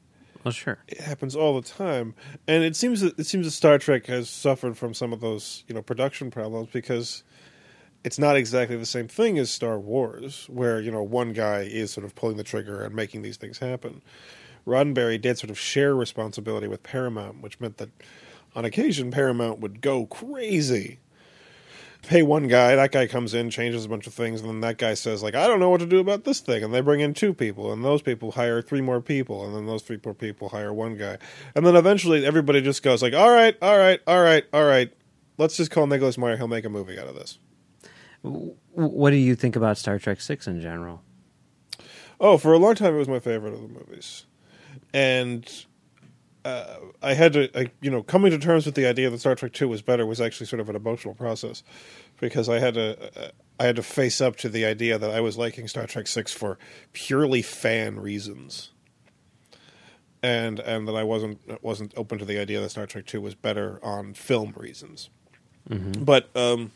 well, 0.44 0.52
sure. 0.52 0.78
It 0.86 1.00
happens 1.00 1.36
all 1.36 1.60
the 1.60 1.68
time, 1.68 2.14
and 2.46 2.64
it 2.64 2.76
seems 2.76 3.00
that 3.00 3.18
it 3.18 3.24
seems 3.24 3.46
that 3.46 3.50
Star 3.52 3.78
Trek 3.78 4.06
has 4.06 4.30
suffered 4.30 4.78
from 4.78 4.94
some 4.94 5.12
of 5.12 5.20
those, 5.20 5.64
you 5.66 5.74
know, 5.74 5.82
production 5.82 6.30
problems 6.30 6.68
because 6.72 7.22
it's 8.04 8.18
not 8.18 8.36
exactly 8.36 8.76
the 8.76 8.86
same 8.86 9.08
thing 9.08 9.38
as 9.38 9.50
Star 9.50 9.78
Wars, 9.78 10.46
where 10.48 10.80
you 10.80 10.90
know 10.90 11.02
one 11.02 11.32
guy 11.32 11.60
is 11.60 11.90
sort 11.90 12.04
of 12.04 12.14
pulling 12.14 12.36
the 12.36 12.44
trigger 12.44 12.82
and 12.82 12.94
making 12.94 13.22
these 13.22 13.36
things 13.36 13.58
happen. 13.58 14.00
Roddenberry 14.66 15.20
did 15.20 15.38
sort 15.38 15.50
of 15.50 15.58
share 15.58 15.94
responsibility 15.94 16.68
with 16.68 16.82
Paramount, 16.82 17.42
which 17.42 17.58
meant 17.60 17.78
that 17.78 17.90
on 18.54 18.64
occasion 18.64 19.10
Paramount 19.10 19.60
would 19.60 19.80
go 19.80 20.06
crazy. 20.06 20.98
Pay 22.02 22.22
one 22.22 22.46
guy, 22.46 22.76
that 22.76 22.92
guy 22.92 23.06
comes 23.08 23.34
in, 23.34 23.50
changes 23.50 23.84
a 23.84 23.88
bunch 23.88 24.06
of 24.06 24.14
things, 24.14 24.40
and 24.40 24.48
then 24.48 24.60
that 24.60 24.78
guy 24.78 24.94
says 24.94 25.22
like, 25.22 25.34
I 25.34 25.48
don't 25.48 25.58
know 25.58 25.68
what 25.68 25.80
to 25.80 25.86
do 25.86 25.98
about 25.98 26.24
this 26.24 26.40
thing, 26.40 26.62
and 26.62 26.72
they 26.72 26.80
bring 26.80 27.00
in 27.00 27.12
two 27.12 27.34
people, 27.34 27.72
and 27.72 27.84
those 27.84 28.02
people 28.02 28.32
hire 28.32 28.62
three 28.62 28.80
more 28.80 29.00
people, 29.00 29.44
and 29.44 29.54
then 29.54 29.66
those 29.66 29.82
three 29.82 29.98
more 30.02 30.14
people 30.14 30.48
hire 30.48 30.72
one 30.72 30.96
guy, 30.96 31.18
and 31.56 31.66
then 31.66 31.74
eventually 31.74 32.24
everybody 32.24 32.62
just 32.62 32.84
goes 32.84 33.02
like, 33.02 33.14
all 33.14 33.30
right, 33.30 33.56
all 33.60 33.76
right, 33.76 34.00
all 34.06 34.22
right, 34.22 34.44
all 34.52 34.64
right, 34.64 34.92
let's 35.38 35.56
just 35.56 35.72
call 35.72 35.88
Nicholas 35.88 36.16
Meyer, 36.16 36.36
he'll 36.36 36.46
make 36.46 36.64
a 36.64 36.70
movie 36.70 36.98
out 36.98 37.08
of 37.08 37.16
this. 37.16 37.40
What 38.22 39.10
do 39.10 39.16
you 39.16 39.34
think 39.34 39.56
about 39.56 39.76
Star 39.76 39.98
Trek 39.98 40.20
Six 40.20 40.46
in 40.46 40.60
general? 40.60 41.02
Oh, 42.20 42.38
for 42.38 42.52
a 42.52 42.58
long 42.58 42.76
time, 42.76 42.94
it 42.94 42.98
was 42.98 43.08
my 43.08 43.20
favorite 43.20 43.54
of 43.54 43.60
the 43.60 43.68
movies, 43.68 44.24
and 44.94 45.66
uh, 46.44 46.76
I 47.02 47.14
had 47.14 47.32
to, 47.34 47.50
I, 47.58 47.70
you 47.80 47.90
know, 47.90 48.02
coming 48.02 48.30
to 48.30 48.38
terms 48.38 48.66
with 48.66 48.74
the 48.74 48.86
idea 48.86 49.10
that 49.10 49.18
Star 49.18 49.34
Trek 49.34 49.52
Two 49.52 49.68
was 49.68 49.82
better 49.82 50.06
was 50.06 50.20
actually 50.20 50.46
sort 50.46 50.60
of 50.60 50.68
an 50.68 50.76
emotional 50.76 51.14
process, 51.14 51.62
because 52.20 52.48
I 52.48 52.58
had 52.58 52.74
to, 52.74 53.20
uh, 53.20 53.30
I 53.60 53.64
had 53.64 53.76
to 53.76 53.82
face 53.82 54.20
up 54.20 54.36
to 54.36 54.48
the 54.48 54.64
idea 54.64 54.98
that 54.98 55.10
I 55.10 55.20
was 55.20 55.36
liking 55.36 55.68
Star 55.68 55.86
Trek 55.86 56.06
Six 56.06 56.32
for 56.32 56.58
purely 56.92 57.42
fan 57.42 57.98
reasons, 58.00 58.70
and 60.22 60.58
and 60.60 60.86
that 60.88 60.94
I 60.94 61.02
wasn't 61.02 61.62
wasn't 61.62 61.92
open 61.96 62.18
to 62.18 62.24
the 62.24 62.38
idea 62.38 62.60
that 62.60 62.70
Star 62.70 62.86
Trek 62.86 63.06
Two 63.06 63.20
was 63.20 63.34
better 63.34 63.78
on 63.82 64.14
film 64.14 64.54
reasons. 64.56 65.10
But 66.04 66.34
um, 66.34 66.70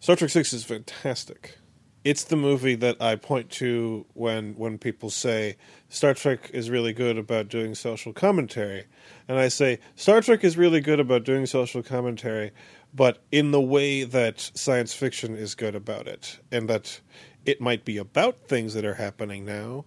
Star 0.00 0.16
Trek 0.16 0.30
Six 0.30 0.52
is 0.52 0.64
fantastic. 0.64 1.58
It's 2.04 2.22
the 2.22 2.36
movie 2.36 2.76
that 2.76 3.02
I 3.02 3.16
point 3.16 3.50
to 3.52 4.06
when 4.14 4.54
when 4.54 4.78
people 4.78 5.10
say 5.10 5.56
Star 5.88 6.14
Trek 6.14 6.50
is 6.52 6.68
really 6.68 6.92
good 6.92 7.16
about 7.16 7.48
doing 7.48 7.74
social 7.74 8.12
commentary, 8.12 8.86
and 9.28 9.38
I 9.38 9.48
say 9.48 9.78
Star 9.94 10.20
Trek 10.20 10.42
is 10.42 10.56
really 10.56 10.80
good 10.80 10.98
about 10.98 11.24
doing 11.24 11.46
social 11.46 11.82
commentary, 11.82 12.50
but 12.92 13.22
in 13.30 13.52
the 13.52 13.60
way 13.60 14.02
that 14.02 14.40
science 14.54 14.94
fiction 14.94 15.36
is 15.36 15.54
good 15.54 15.74
about 15.74 16.08
it, 16.08 16.40
and 16.50 16.68
that 16.68 17.00
it 17.44 17.60
might 17.60 17.84
be 17.84 17.96
about 17.98 18.48
things 18.48 18.74
that 18.74 18.84
are 18.84 18.94
happening 18.94 19.44
now, 19.44 19.84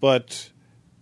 but 0.00 0.50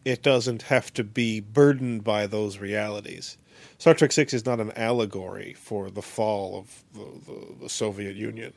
it 0.04 0.22
doesn't 0.22 0.62
have 0.62 0.92
to 0.94 1.04
be 1.04 1.40
burdened 1.40 2.02
by 2.02 2.26
those 2.26 2.58
realities. 2.58 3.36
Star 3.76 3.92
Trek 3.92 4.12
Six 4.12 4.32
is 4.32 4.46
not 4.46 4.60
an 4.60 4.72
allegory 4.72 5.52
for 5.52 5.90
the 5.90 6.02
fall 6.02 6.58
of 6.58 6.84
the, 6.94 7.30
the, 7.30 7.54
the 7.62 7.68
Soviet 7.68 8.16
Union. 8.16 8.54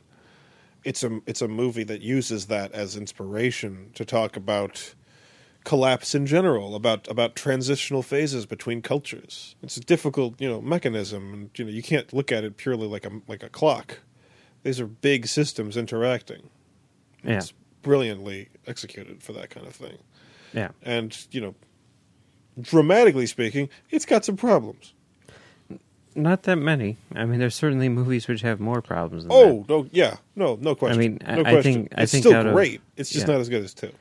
It's 0.84 1.04
a 1.04 1.20
it's 1.26 1.42
a 1.42 1.48
movie 1.48 1.84
that 1.84 2.00
uses 2.00 2.46
that 2.46 2.72
as 2.72 2.96
inspiration 2.96 3.90
to 3.94 4.04
talk 4.04 4.36
about 4.36 4.94
collapse 5.64 6.14
in 6.14 6.26
general, 6.26 6.74
about 6.74 7.08
about 7.08 7.36
transitional 7.36 8.02
phases 8.02 8.46
between 8.46 8.82
cultures. 8.82 9.54
It's 9.62 9.76
a 9.76 9.80
difficult 9.80 10.40
you 10.40 10.48
know 10.48 10.60
mechanism, 10.60 11.32
and 11.32 11.50
you 11.56 11.64
know 11.64 11.70
you 11.70 11.82
can't 11.82 12.12
look 12.12 12.32
at 12.32 12.44
it 12.44 12.56
purely 12.56 12.86
like 12.86 13.06
a 13.06 13.10
like 13.28 13.42
a 13.42 13.48
clock. 13.48 14.00
These 14.62 14.80
are 14.80 14.86
big 14.86 15.26
systems 15.26 15.76
interacting. 15.76 16.48
Yeah, 17.24 17.36
It's 17.38 17.52
brilliantly 17.82 18.48
executed 18.66 19.22
for 19.22 19.32
that 19.32 19.50
kind 19.50 19.66
of 19.66 19.74
thing, 19.74 19.98
yeah. 20.52 20.68
and 20.82 21.16
you 21.30 21.40
know, 21.40 21.54
dramatically 22.60 23.26
speaking, 23.26 23.68
it's 23.90 24.04
got 24.06 24.24
some 24.24 24.36
problems. 24.36 24.92
Not 26.14 26.42
that 26.42 26.56
many. 26.56 26.98
I 27.14 27.24
mean, 27.24 27.38
there's 27.40 27.54
certainly 27.54 27.88
movies 27.88 28.28
which 28.28 28.42
have 28.42 28.60
more 28.60 28.82
problems. 28.82 29.22
Than 29.24 29.32
Oh 29.32 29.64
no, 29.68 29.88
yeah, 29.92 30.16
no, 30.36 30.58
no 30.60 30.74
question. 30.74 30.98
mean, 30.98 31.18
I- 31.24 31.36
no 31.36 31.40
I 31.40 31.52
question. 31.52 31.72
think- 31.74 31.92
I 31.96 32.02
it's 32.02 32.12
think 32.12 32.24
still 32.24 32.34
out 32.34 32.46
of- 32.46 32.54
great. 32.54 32.80
it's 32.96 33.10
just 33.10 33.26
yeah. 33.26 33.32
not 33.34 33.40
as 33.40 33.48
good 33.48 33.64
as 33.64 33.72
two. 33.72 33.92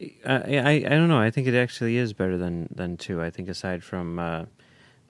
That. 0.00 0.46
I, 0.48 0.58
I 0.58 0.70
I 0.70 0.88
don't 0.88 1.08
know. 1.08 1.20
I 1.20 1.30
think 1.30 1.46
it 1.46 1.54
actually 1.54 1.96
is 1.96 2.12
better 2.12 2.36
than 2.36 2.68
than 2.74 2.96
two. 2.96 3.22
I 3.22 3.30
think 3.30 3.48
aside 3.48 3.82
from 3.84 4.18
uh, 4.18 4.44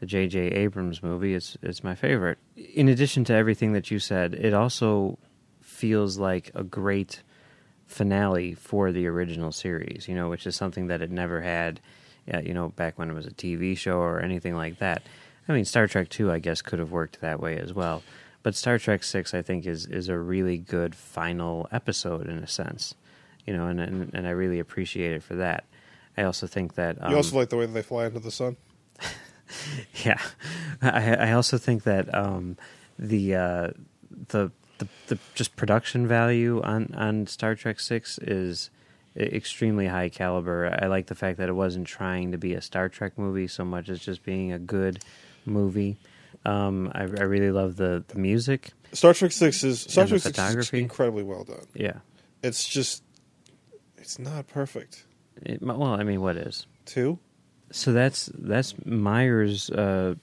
the 0.01 0.07
J.J. 0.07 0.39
Abrams 0.39 1.03
movie, 1.03 1.35
it's 1.35 1.57
it's 1.63 1.85
my 1.85 1.95
favorite. 1.95 2.39
In 2.57 2.89
addition 2.89 3.25
to 3.25 3.35
everything 3.35 3.73
that 3.73 3.91
you 3.91 3.99
said, 3.99 4.35
it 4.35 4.55
also 4.55 5.19
feels 5.61 6.19
like 6.19 6.51
a 6.55 6.65
great 6.65 7.23
finale 7.87 8.55
for 8.55 8.93
the 8.93 9.07
original 9.07 9.53
series. 9.53 10.09
You 10.09 10.15
know, 10.15 10.29
which 10.29 10.47
is 10.47 10.57
something 10.57 10.89
that 10.89 11.03
it 11.03 11.11
never 11.11 11.41
had. 11.41 11.81
Yeah, 12.27 12.41
you 12.41 12.55
know, 12.55 12.69
back 12.71 12.99
when 12.99 13.11
it 13.11 13.15
was 13.15 13.27
a 13.27 13.31
TV 13.31 13.77
show 13.77 13.99
or 13.99 14.21
anything 14.21 14.55
like 14.55 14.79
that. 14.79 15.03
I 15.49 15.53
mean, 15.53 15.65
Star 15.65 15.87
Trek 15.87 16.09
Two, 16.09 16.31
I 16.31 16.39
guess, 16.39 16.63
could 16.63 16.79
have 16.79 16.93
worked 16.93 17.21
that 17.21 17.41
way 17.41 17.59
as 17.59 17.73
well. 17.73 18.03
But 18.43 18.55
Star 18.55 18.79
Trek 18.79 19.03
Six, 19.03 19.35
I 19.35 19.43
think, 19.43 19.67
is 19.67 19.87
is 19.87 20.09
a 20.09 20.19
really 20.19 20.57
good 20.59 20.95
final 20.95 21.69
episode 21.73 22.29
in 22.29 22.39
a 22.39 22.47
sense. 22.47 22.95
You 23.47 23.57
know, 23.57 23.67
and 23.67 23.81
and, 23.81 24.15
and 24.15 24.27
I 24.27 24.31
really 24.31 24.59
appreciate 24.59 25.13
it 25.13 25.23
for 25.23 25.37
that. 25.37 25.65
I 26.17 26.25
also 26.25 26.47
think 26.47 26.75
that 26.75 27.03
um, 27.03 27.11
you 27.11 27.17
also 27.17 27.37
like 27.37 27.49
the 27.49 27.57
way 27.57 27.67
that 27.67 27.73
they 27.73 27.83
fly 27.83 28.07
into 28.07 28.21
the 28.21 28.31
sun. 28.31 28.57
yeah, 30.05 30.21
I, 30.83 31.15
I 31.15 31.33
also 31.33 31.59
think 31.59 31.85
that 31.85 32.15
um, 32.15 32.57
the, 32.99 33.35
uh, 33.35 33.71
the 34.29 34.51
the 34.79 34.89
the 35.09 35.19
just 35.35 35.57
production 35.57 36.07
value 36.07 36.61
on 36.63 36.95
on 36.95 37.27
Star 37.27 37.55
Trek 37.55 37.81
Six 37.81 38.19
is 38.19 38.71
extremely 39.17 39.87
high 39.87 40.09
caliber. 40.09 40.79
I 40.81 40.87
like 40.87 41.07
the 41.07 41.15
fact 41.15 41.39
that 41.39 41.49
it 41.49 41.55
wasn't 41.55 41.87
trying 41.87 42.33
to 42.33 42.39
be 42.39 42.55
a 42.55 42.61
Star 42.61 42.89
Trek 42.89 43.17
movie 43.17 43.49
so 43.49 43.65
much 43.65 43.89
as 43.89 44.01
just 44.01 44.23
being 44.25 44.53
a 44.53 44.59
good 44.59 45.03
movie. 45.45 45.99
Um, 46.45 46.91
I, 46.95 47.03
I 47.03 47.05
really 47.05 47.51
love 47.51 47.77
the 47.77 48.05
the 48.09 48.19
music. 48.19 48.71
Star 48.93 49.15
Trek 49.15 49.33
Six 49.33 49.63
is 49.65 49.81
Star 49.81 50.07
Trek 50.07 50.21
Six 50.21 50.39
is 50.39 50.71
incredibly 50.73 51.23
well 51.23 51.45
done. 51.45 51.67
Yeah. 51.75 51.99
It's 52.43 52.67
just, 52.67 53.03
it's 54.01 54.19
not 54.19 54.49
perfect. 54.49 55.05
It, 55.43 55.63
well, 55.63 55.85
I 55.85 56.03
mean, 56.03 56.21
what 56.21 56.37
is? 56.37 56.67
Two. 56.85 57.19
So 57.71 57.93
that's 57.93 58.31
that's 58.35 58.75
Meyer's 58.85 59.71
uh, 59.71 60.15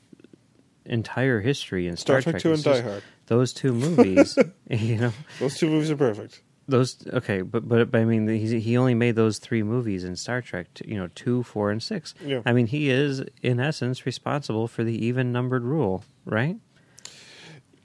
entire 0.85 1.39
history 1.41 1.87
in 1.87 1.97
Star 1.97 2.21
Star, 2.21 2.33
Trek 2.33 2.41
Two 2.41 2.53
and 2.53 2.63
Die 2.63 2.81
Hard. 2.81 3.03
Those 3.27 3.53
two 3.53 3.73
movies, 3.73 4.37
you 4.69 4.97
know, 4.97 5.13
Those 5.39 5.57
two 5.57 5.69
movies 5.69 5.91
are 5.91 5.97
perfect. 5.97 6.41
those 6.67 6.97
okay, 7.13 7.41
but 7.41 7.67
but, 7.67 7.91
but 7.91 8.01
I 8.01 8.05
mean, 8.05 8.27
he 8.27 8.59
he 8.59 8.77
only 8.77 8.95
made 8.95 9.15
those 9.15 9.37
three 9.37 9.63
movies 9.63 10.03
in 10.03 10.15
Star 10.15 10.41
Trek, 10.41 10.73
t- 10.73 10.89
you 10.89 10.97
know, 10.97 11.07
two, 11.15 11.43
four, 11.43 11.71
and 11.71 11.81
six. 11.81 12.13
Yeah. 12.23 12.41
I 12.45 12.51
mean, 12.53 12.67
he 12.67 12.89
is 12.89 13.23
in 13.41 13.59
essence 13.59 14.05
responsible 14.05 14.67
for 14.67 14.83
the 14.83 15.05
even 15.05 15.31
numbered 15.31 15.63
rule, 15.63 16.03
right? 16.25 16.57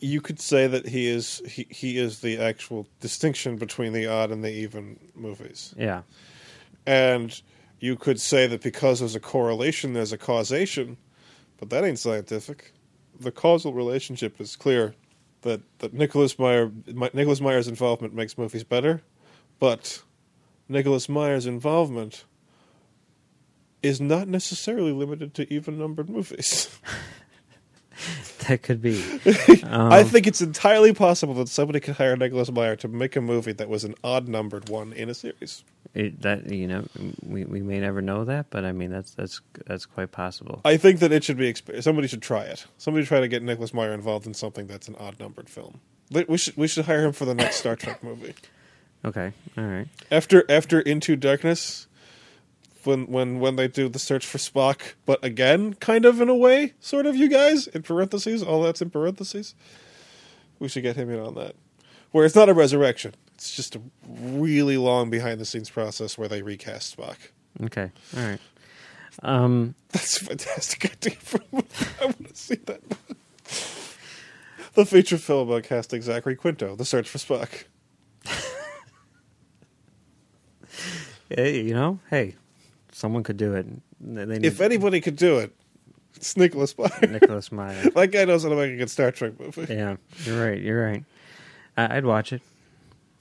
You 0.03 0.21
could 0.21 0.41
say 0.41 0.67
that 0.67 0.89
he 0.89 1.07
is 1.07 1.41
he, 1.47 1.67
he 1.71 1.97
is 1.97 2.21
the 2.21 2.39
actual 2.39 2.89
distinction 3.01 3.57
between 3.57 3.93
the 3.93 4.07
odd 4.07 4.33
and 4.33 4.43
the 4.43 4.51
even 4.51 4.99
movies. 5.15 5.75
Yeah, 5.79 6.03
And 6.87 7.41
you 7.79 7.97
could 7.97 8.21
say 8.21 8.47
that 8.49 8.63
because 8.63 8.99
there's 8.99 9.15
a 9.15 9.21
correlation, 9.21 9.93
there's 9.93 10.13
a 10.13 10.19
causation, 10.19 10.97
but 11.59 11.71
that 11.71 11.85
ain't 11.85 12.01
scientific. 12.01 12.73
The 13.21 13.31
causal 13.31 13.73
relationship 13.73 14.41
is 14.41 14.57
clear 14.57 14.95
that, 15.43 15.61
that 15.79 15.95
Nicholas 15.95 16.39
Meyer 16.39 16.71
Mi- 16.87 17.11
Nicholas 17.13 17.41
Meyer's 17.41 17.69
involvement 17.69 18.13
makes 18.13 18.37
movies 18.37 18.65
better, 18.65 19.03
but 19.61 20.03
Nicholas 20.69 21.09
Meyer's 21.09 21.47
involvement 21.47 22.25
is 23.83 24.01
not 24.01 24.29
necessarily 24.29 24.93
limited 24.93 25.35
to 25.35 25.53
even 25.53 25.79
numbered 25.79 26.09
movies. 26.09 26.77
that 28.49 28.63
could 28.63 28.81
be. 28.83 29.03
I 29.65 30.01
Um, 30.01 30.05
think 30.07 30.27
it's 30.27 30.41
entirely 30.41 30.93
possible 30.93 31.35
that 31.35 31.49
somebody 31.49 31.81
could 31.81 31.97
hire 31.97 32.17
Nicholas 32.17 32.51
Meyer 32.51 32.77
to 32.77 32.89
make 32.89 33.17
a 33.17 33.21
movie 33.21 33.53
that 33.53 33.69
was 33.69 33.85
an 33.85 33.95
odd 34.05 34.29
numbered 34.29 34.69
one 34.69 34.93
in 34.93 35.09
a 35.09 35.15
series. 35.15 35.65
It, 35.95 36.23
that 36.23 36.51
you 36.51 36.67
know, 36.67 36.87
we 37.23 37.45
we 37.45 37.61
may 37.61 37.79
never 37.81 38.01
know 38.01 38.25
that, 38.25 38.47
but 38.51 38.65
I 38.65 38.73
mean, 38.73 38.91
that's 38.91 39.13
that's 39.13 39.41
that's 39.67 39.85
quite 39.87 40.11
possible. 40.13 40.61
I 40.65 40.77
think 40.77 41.01
that 41.01 41.13
it 41.13 41.23
should 41.25 41.37
be 41.37 41.53
exp- 41.53 41.83
somebody 41.83 42.09
should 42.09 42.23
try 42.23 42.45
it. 42.45 42.67
Somebody 42.79 43.05
try 43.07 43.21
to 43.21 43.29
get 43.29 43.43
Nicholas 43.43 43.75
Meyer 43.75 43.93
involved 43.93 44.27
in 44.27 44.35
something 44.35 44.67
that's 44.67 44.89
an 44.89 44.97
odd 44.99 45.21
numbered 45.21 45.49
film. 45.51 45.81
We 46.11 46.37
should 46.39 46.57
we 46.57 46.67
should 46.69 46.87
hire 46.87 47.05
him 47.05 47.13
for 47.13 47.25
the 47.25 47.35
next 47.35 47.57
Star 47.57 47.77
Trek 47.77 48.03
movie. 48.03 48.35
Okay, 49.05 49.33
all 49.59 49.65
right. 49.65 49.89
After 50.13 50.45
after 50.49 50.79
Into 50.81 51.17
Darkness, 51.17 51.89
when 52.87 53.07
when 53.07 53.41
when 53.41 53.57
they 53.57 53.69
do 53.69 53.89
the 53.89 53.99
search 53.99 54.27
for 54.27 54.39
Spock, 54.39 54.95
but 55.07 55.25
again, 55.25 55.75
kind 55.75 56.05
of 56.05 56.21
in 56.21 56.29
a 56.29 56.35
way, 56.35 56.75
sort 56.81 57.07
of. 57.07 57.17
You 57.17 57.29
guys 57.29 57.67
in 57.69 57.83
parentheses, 57.83 58.43
all 58.43 58.63
that's 58.63 58.83
in 58.83 58.91
parentheses. 58.91 59.55
We 60.59 60.69
should 60.69 60.83
get 60.83 60.97
him 60.97 61.11
in 61.11 61.19
on 61.19 61.35
that. 61.35 61.55
Where 62.13 62.25
it's 62.25 62.35
not 62.35 62.49
a 62.49 62.55
resurrection; 62.55 63.15
it's 63.35 63.55
just 63.55 63.75
a 63.77 63.81
really 64.07 64.77
long 64.77 65.11
behind 65.11 65.41
the 65.41 65.45
scenes 65.45 65.71
process 65.71 66.17
where 66.19 66.29
they 66.29 66.43
recast 66.43 66.97
Spock. 66.97 67.17
Okay, 67.63 67.91
all 68.17 68.23
right. 68.23 68.41
Um, 69.23 69.75
That's 69.91 70.21
a 70.21 70.25
fantastic 70.25 70.85
idea. 70.93 71.17
I 72.01 72.05
want 72.07 72.29
to 72.29 72.37
see 72.37 72.57
that. 72.67 72.83
the 74.75 74.87
feature 74.87 75.19
film 75.19 75.49
about 75.49 75.65
casting 75.65 76.03
Zachary 76.03 76.37
Quinto, 76.37 76.77
The 76.77 76.85
Search 76.85 77.09
for 77.09 77.19
Spock. 77.19 77.65
hey, 81.29 81.61
you 81.61 81.75
know, 81.75 81.99
hey, 82.11 82.37
someone 83.03 83.25
could 83.25 83.37
do 83.37 83.55
it. 83.55 83.67
They 84.01 84.25
need 84.25 84.45
If 84.47 84.61
anybody 84.61 85.01
could 85.01 85.17
do 85.17 85.39
it, 85.41 85.53
it's 86.15 86.37
Nicholas 86.37 86.79
Meyer. 86.79 86.91
Nicholas 87.11 87.51
Meyer. 87.51 87.91
that 87.95 88.13
guy 88.13 88.25
knows 88.25 88.45
how 88.45 88.51
to 88.51 88.55
make 88.57 88.73
a 88.73 88.77
good 88.77 88.91
Star 88.91 89.11
Trek 89.11 89.39
movie. 89.41 89.67
Yeah, 89.75 89.97
you're 90.25 90.41
right. 90.47 90.61
You're 90.61 90.85
right. 90.85 91.05
I, 91.77 91.97
I'd 91.97 92.05
watch 92.05 92.33
it. 92.33 92.43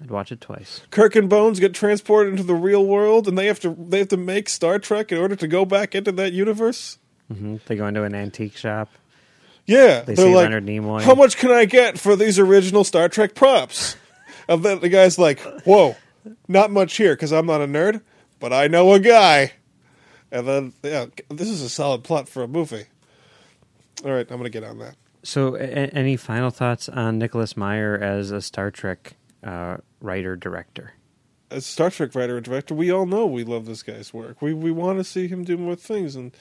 I'd 0.01 0.11
watch 0.11 0.31
it 0.31 0.39
twice. 0.39 0.81
Kirk 0.91 1.15
and 1.15 1.27
Bones 1.29 1.59
get 1.59 1.73
transported 1.73 2.31
into 2.33 2.43
the 2.43 2.53
real 2.55 2.85
world, 2.85 3.27
and 3.27 3.37
they 3.37 3.47
have 3.47 3.59
to 3.61 3.75
they 3.89 3.99
have 3.99 4.09
to 4.09 4.17
make 4.17 4.49
Star 4.49 4.77
Trek 4.77 5.11
in 5.11 5.17
order 5.17 5.35
to 5.35 5.47
go 5.47 5.65
back 5.65 5.95
into 5.95 6.11
that 6.13 6.31
universe. 6.31 6.99
hmm 7.27 7.57
They 7.65 7.75
go 7.75 7.87
into 7.87 8.03
an 8.03 8.13
antique 8.13 8.55
shop. 8.55 8.89
Yeah, 9.65 10.01
They 10.01 10.15
see 10.15 10.33
Leonard 10.35 10.65
Nimoy. 10.65 11.01
How 11.01 11.13
much 11.15 11.37
can 11.37 11.51
I 11.51 11.65
get 11.65 11.97
for 11.99 12.15
these 12.15 12.37
original 12.39 12.83
Star 12.83 13.09
Trek 13.09 13.33
props? 13.35 13.95
and 14.47 14.63
then 14.63 14.79
the 14.79 14.89
guy's 14.89 15.17
like, 15.17 15.39
"Whoa, 15.65 15.95
not 16.47 16.69
much 16.71 16.97
here 16.97 17.13
because 17.15 17.31
I'm 17.31 17.45
not 17.47 17.61
a 17.61 17.67
nerd, 17.67 18.01
but 18.39 18.51
I 18.53 18.67
know 18.67 18.93
a 18.93 18.99
guy." 18.99 19.53
And 20.31 20.47
then, 20.47 20.73
yeah, 20.83 21.05
this 21.29 21.49
is 21.49 21.61
a 21.61 21.69
solid 21.69 22.03
plot 22.03 22.29
for 22.29 22.43
a 22.43 22.47
movie. 22.47 22.85
All 24.05 24.11
right, 24.11 24.29
I'm 24.31 24.37
gonna 24.37 24.49
get 24.49 24.63
on 24.63 24.79
that. 24.79 24.95
So, 25.23 25.55
a- 25.55 25.59
a- 25.59 25.93
any 25.93 26.15
final 26.17 26.49
thoughts 26.49 26.89
on 26.89 27.19
Nicholas 27.19 27.55
Meyer 27.57 27.97
as 27.97 28.31
a 28.31 28.41
Star 28.41 28.71
Trek 28.71 29.13
uh, 29.43 29.77
writer 29.99 30.35
director? 30.35 30.93
As 31.51 31.65
Star 31.65 31.89
Trek 31.91 32.15
writer 32.15 32.37
and 32.37 32.45
director, 32.45 32.73
we 32.73 32.91
all 32.91 33.05
know 33.05 33.25
we 33.25 33.43
love 33.43 33.65
this 33.65 33.83
guy's 33.83 34.13
work. 34.13 34.41
We 34.41 34.53
we 34.53 34.71
want 34.71 34.97
to 34.99 35.03
see 35.03 35.27
him 35.27 35.43
do 35.43 35.57
more 35.57 35.75
things, 35.75 36.15
and 36.15 36.31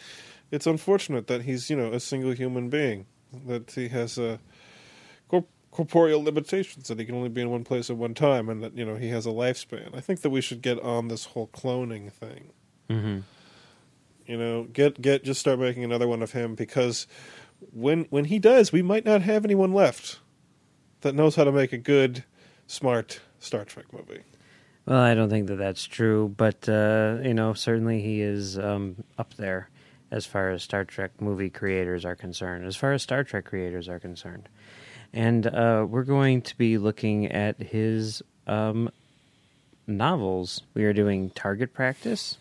it's 0.51 0.67
unfortunate 0.67 1.27
that 1.27 1.43
he's 1.43 1.69
you 1.69 1.77
know 1.77 1.93
a 1.93 2.01
single 2.01 2.33
human 2.33 2.69
being 2.71 3.07
that 3.47 3.73
he 3.73 3.89
has 3.89 4.17
a 4.19 4.39
corp- 5.29 5.49
corporeal 5.73 6.23
limitations 6.23 6.89
that 6.89 6.99
he 6.99 7.05
can 7.05 7.15
only 7.17 7.29
be 7.29 7.41
in 7.41 7.51
one 7.51 7.65
place 7.65 7.91
at 7.91 7.97
one 7.97 8.15
time, 8.15 8.49
and 8.49 8.63
that 8.63 8.77
you 8.77 8.85
know 8.85 8.95
he 8.95 9.09
has 9.09 9.27
a 9.27 9.31
lifespan. 9.31 9.95
I 9.97 10.01
think 10.01 10.21
that 10.23 10.31
we 10.31 10.41
should 10.41 10.63
get 10.63 10.79
on 10.81 11.09
this 11.09 11.27
whole 11.27 11.49
cloning 11.49 12.11
thing. 12.13 12.53
Mm-hmm. 12.89 13.19
You 14.31 14.37
know, 14.37 14.63
get 14.63 15.03
get 15.03 15.25
just 15.25 15.41
start 15.41 15.59
making 15.59 15.83
another 15.83 16.07
one 16.07 16.23
of 16.23 16.31
him 16.31 16.55
because 16.55 17.09
when 17.73 18.05
when 18.11 18.27
he 18.27 18.39
does, 18.39 18.71
we 18.71 18.81
might 18.81 19.05
not 19.05 19.23
have 19.23 19.45
anyone 19.45 19.73
left 19.73 20.21
that 21.01 21.17
knows 21.17 21.35
how 21.35 21.43
to 21.43 21.51
make 21.51 21.73
a 21.73 21.79
good, 21.79 22.23
smart 22.69 23.21
Star 23.41 23.65
Trek 23.65 23.87
movie. 23.93 24.23
Well, 24.87 25.01
I 25.01 25.15
don't 25.15 25.31
think 25.31 25.49
that 25.49 25.57
that's 25.57 25.85
true, 25.85 26.33
but 26.37 26.69
uh, 26.69 27.19
you 27.25 27.35
know, 27.35 27.55
certainly 27.55 28.03
he 28.03 28.21
is 28.21 28.57
um, 28.57 29.03
up 29.19 29.35
there 29.35 29.69
as 30.13 30.27
far 30.27 30.51
as 30.51 30.63
Star 30.63 30.85
Trek 30.85 31.21
movie 31.21 31.51
creators 31.51 32.05
are 32.05 32.15
concerned, 32.15 32.65
as 32.65 32.77
far 32.77 32.93
as 32.93 33.03
Star 33.03 33.25
Trek 33.25 33.47
creators 33.47 33.89
are 33.89 33.99
concerned. 33.99 34.49
And 35.13 35.45
uh, 35.45 35.87
we're 35.89 36.05
going 36.05 36.43
to 36.43 36.57
be 36.57 36.79
looking 36.79 37.27
at 37.27 37.61
his 37.61 38.23
um, 38.47 38.91
novels. 39.89 40.63
We 40.75 40.85
are 40.85 40.93
doing 40.93 41.31
Target 41.31 41.75
Practice, 41.75 42.39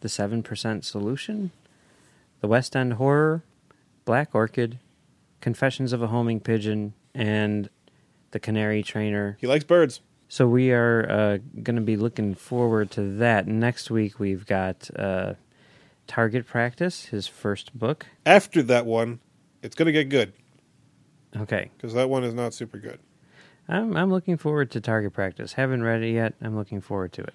The 0.00 0.08
Seven 0.08 0.42
Percent 0.42 0.84
Solution, 0.84 1.50
The 2.40 2.48
West 2.48 2.76
End 2.76 2.94
Horror, 2.94 3.42
Black 4.04 4.34
Orchid, 4.34 4.78
Confessions 5.40 5.92
of 5.92 6.02
a 6.02 6.08
Homing 6.08 6.40
Pigeon, 6.40 6.94
and 7.14 7.68
The 8.30 8.40
Canary 8.40 8.82
Trainer. 8.82 9.36
He 9.40 9.46
likes 9.46 9.64
birds. 9.64 10.00
So 10.28 10.46
we 10.46 10.72
are 10.72 11.10
uh, 11.10 11.38
going 11.62 11.76
to 11.76 11.82
be 11.82 11.96
looking 11.96 12.34
forward 12.34 12.90
to 12.92 13.02
that. 13.18 13.46
Next 13.46 13.90
week 13.90 14.20
we've 14.20 14.44
got 14.44 14.90
uh, 14.94 15.34
Target 16.06 16.46
Practice, 16.46 17.06
his 17.06 17.26
first 17.26 17.78
book. 17.78 18.06
After 18.26 18.62
that 18.64 18.84
one, 18.84 19.20
it's 19.62 19.74
going 19.74 19.86
to 19.86 19.92
get 19.92 20.10
good 20.10 20.32
Okay, 21.36 21.70
because 21.76 21.94
that 21.94 22.08
one 22.08 22.24
is 22.24 22.34
not 22.34 22.54
super 22.54 22.78
good. 22.78 22.98
I'm 23.68 23.96
I'm 23.96 24.10
looking 24.10 24.36
forward 24.36 24.70
to 24.72 24.80
Target 24.80 25.12
Practice. 25.12 25.54
Haven't 25.54 25.82
read 25.82 26.02
it 26.02 26.12
yet. 26.12 26.34
I'm 26.40 26.56
looking 26.56 26.80
forward 26.80 27.12
to 27.14 27.22
it. 27.22 27.34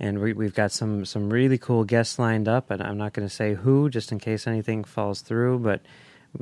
And 0.00 0.20
we, 0.20 0.32
we've 0.32 0.54
got 0.54 0.72
some 0.72 1.04
some 1.04 1.32
really 1.32 1.58
cool 1.58 1.84
guests 1.84 2.18
lined 2.18 2.48
up, 2.48 2.70
and 2.70 2.82
I'm 2.82 2.98
not 2.98 3.12
going 3.12 3.28
to 3.28 3.34
say 3.34 3.54
who, 3.54 3.88
just 3.88 4.10
in 4.10 4.18
case 4.18 4.46
anything 4.46 4.84
falls 4.84 5.20
through. 5.20 5.60
But 5.60 5.82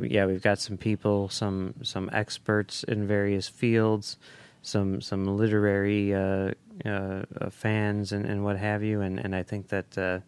yeah, 0.00 0.24
we've 0.24 0.42
got 0.42 0.58
some 0.58 0.78
people, 0.78 1.28
some 1.28 1.74
some 1.82 2.08
experts 2.12 2.82
in 2.82 3.06
various 3.06 3.48
fields, 3.48 4.16
some 4.62 5.00
some 5.00 5.36
literary 5.36 6.14
uh, 6.14 6.52
uh, 6.84 7.22
fans, 7.50 8.12
and, 8.12 8.24
and 8.24 8.42
what 8.42 8.56
have 8.56 8.82
you. 8.82 9.02
And, 9.02 9.18
and 9.18 9.34
I 9.34 9.42
think 9.42 9.68
that 9.68 9.98
uh, 9.98 10.20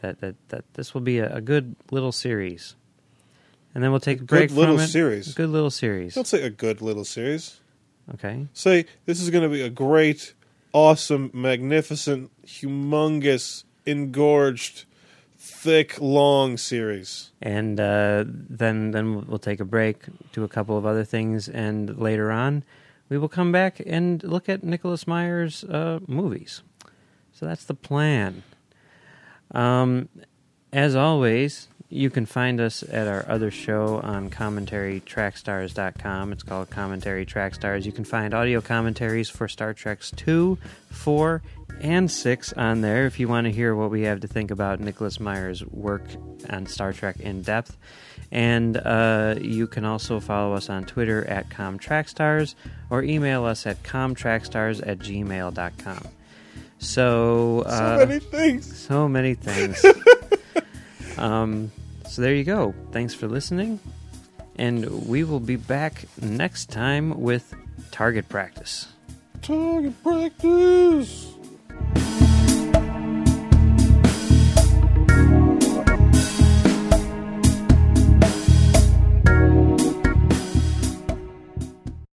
that 0.00 0.20
that 0.20 0.36
that 0.48 0.64
this 0.74 0.94
will 0.94 1.02
be 1.02 1.18
a, 1.18 1.36
a 1.36 1.40
good 1.40 1.76
little 1.90 2.12
series. 2.12 2.74
And 3.74 3.84
then 3.84 3.90
we'll 3.90 4.00
take 4.00 4.22
a 4.22 4.24
break 4.24 4.48
Good 4.48 4.56
little 4.56 4.78
series. 4.78 5.34
Good 5.34 5.50
little 5.50 5.70
series. 5.70 6.14
Don't 6.14 6.26
say 6.26 6.40
a 6.42 6.48
good 6.48 6.80
little 6.80 7.04
series. 7.04 7.60
Okay. 8.14 8.46
Say 8.54 8.86
this 9.04 9.20
is 9.20 9.28
going 9.28 9.42
to 9.42 9.50
be 9.50 9.60
a 9.60 9.68
great, 9.68 10.32
awesome, 10.76 11.30
magnificent, 11.32 12.30
humongous, 12.44 13.64
engorged, 13.86 14.84
thick, 15.38 15.98
long 15.98 16.58
series. 16.58 17.30
and 17.40 17.80
uh, 17.80 18.24
then 18.26 18.90
then 18.90 19.26
we'll 19.26 19.38
take 19.38 19.58
a 19.58 19.64
break, 19.64 20.02
do 20.32 20.44
a 20.44 20.48
couple 20.48 20.76
of 20.76 20.84
other 20.84 21.02
things, 21.02 21.48
and 21.48 21.98
later 21.98 22.30
on, 22.30 22.62
we 23.08 23.16
will 23.16 23.28
come 23.28 23.50
back 23.52 23.80
and 23.86 24.22
look 24.22 24.50
at 24.50 24.62
Nicholas 24.62 25.06
Meyer's 25.06 25.64
uh, 25.64 26.00
movies. 26.06 26.62
So 27.32 27.46
that's 27.46 27.64
the 27.64 27.74
plan. 27.74 28.42
Um, 29.52 30.10
as 30.74 30.94
always, 30.94 31.68
you 31.88 32.10
can 32.10 32.26
find 32.26 32.60
us 32.60 32.82
at 32.82 33.06
our 33.06 33.24
other 33.28 33.50
show 33.50 34.00
on 34.02 34.30
commentarytrackstars.com. 34.30 36.32
It's 36.32 36.42
called 36.42 36.70
Commentary 36.70 37.24
Trackstars. 37.26 37.84
You 37.84 37.92
can 37.92 38.04
find 38.04 38.34
audio 38.34 38.60
commentaries 38.60 39.30
for 39.30 39.48
Star 39.48 39.72
Treks 39.72 40.10
2, 40.12 40.58
4, 40.90 41.42
and 41.80 42.10
6 42.10 42.52
on 42.54 42.80
there 42.80 43.06
if 43.06 43.20
you 43.20 43.28
want 43.28 43.46
to 43.46 43.52
hear 43.52 43.74
what 43.74 43.90
we 43.90 44.02
have 44.02 44.20
to 44.20 44.28
think 44.28 44.50
about 44.50 44.80
Nicholas 44.80 45.20
Meyer's 45.20 45.64
work 45.66 46.02
on 46.50 46.66
Star 46.66 46.92
Trek 46.92 47.20
in 47.20 47.42
depth. 47.42 47.76
And 48.32 48.76
uh, 48.78 49.36
you 49.40 49.66
can 49.68 49.84
also 49.84 50.18
follow 50.18 50.54
us 50.54 50.68
on 50.68 50.84
Twitter 50.84 51.24
at 51.28 51.48
ComTrackstars 51.50 52.54
or 52.90 53.02
email 53.02 53.44
us 53.44 53.66
at 53.66 53.82
comtrackstars 53.84 54.86
at 54.86 54.98
gmail.com. 54.98 56.08
So, 56.78 57.62
So 57.62 57.68
uh, 57.68 58.04
many 58.06 58.18
things. 58.20 58.76
so 58.78 59.08
many 59.08 59.34
things. 59.34 59.84
um, 61.18 61.70
so 62.08 62.22
there 62.22 62.34
you 62.34 62.44
go. 62.44 62.74
Thanks 62.92 63.14
for 63.14 63.28
listening. 63.28 63.80
And 64.56 65.06
we 65.06 65.24
will 65.24 65.40
be 65.40 65.56
back 65.56 66.06
next 66.20 66.70
time 66.70 67.20
with 67.20 67.54
target 67.90 68.28
practice. 68.28 68.88
Target 69.42 70.02
practice. 70.02 71.35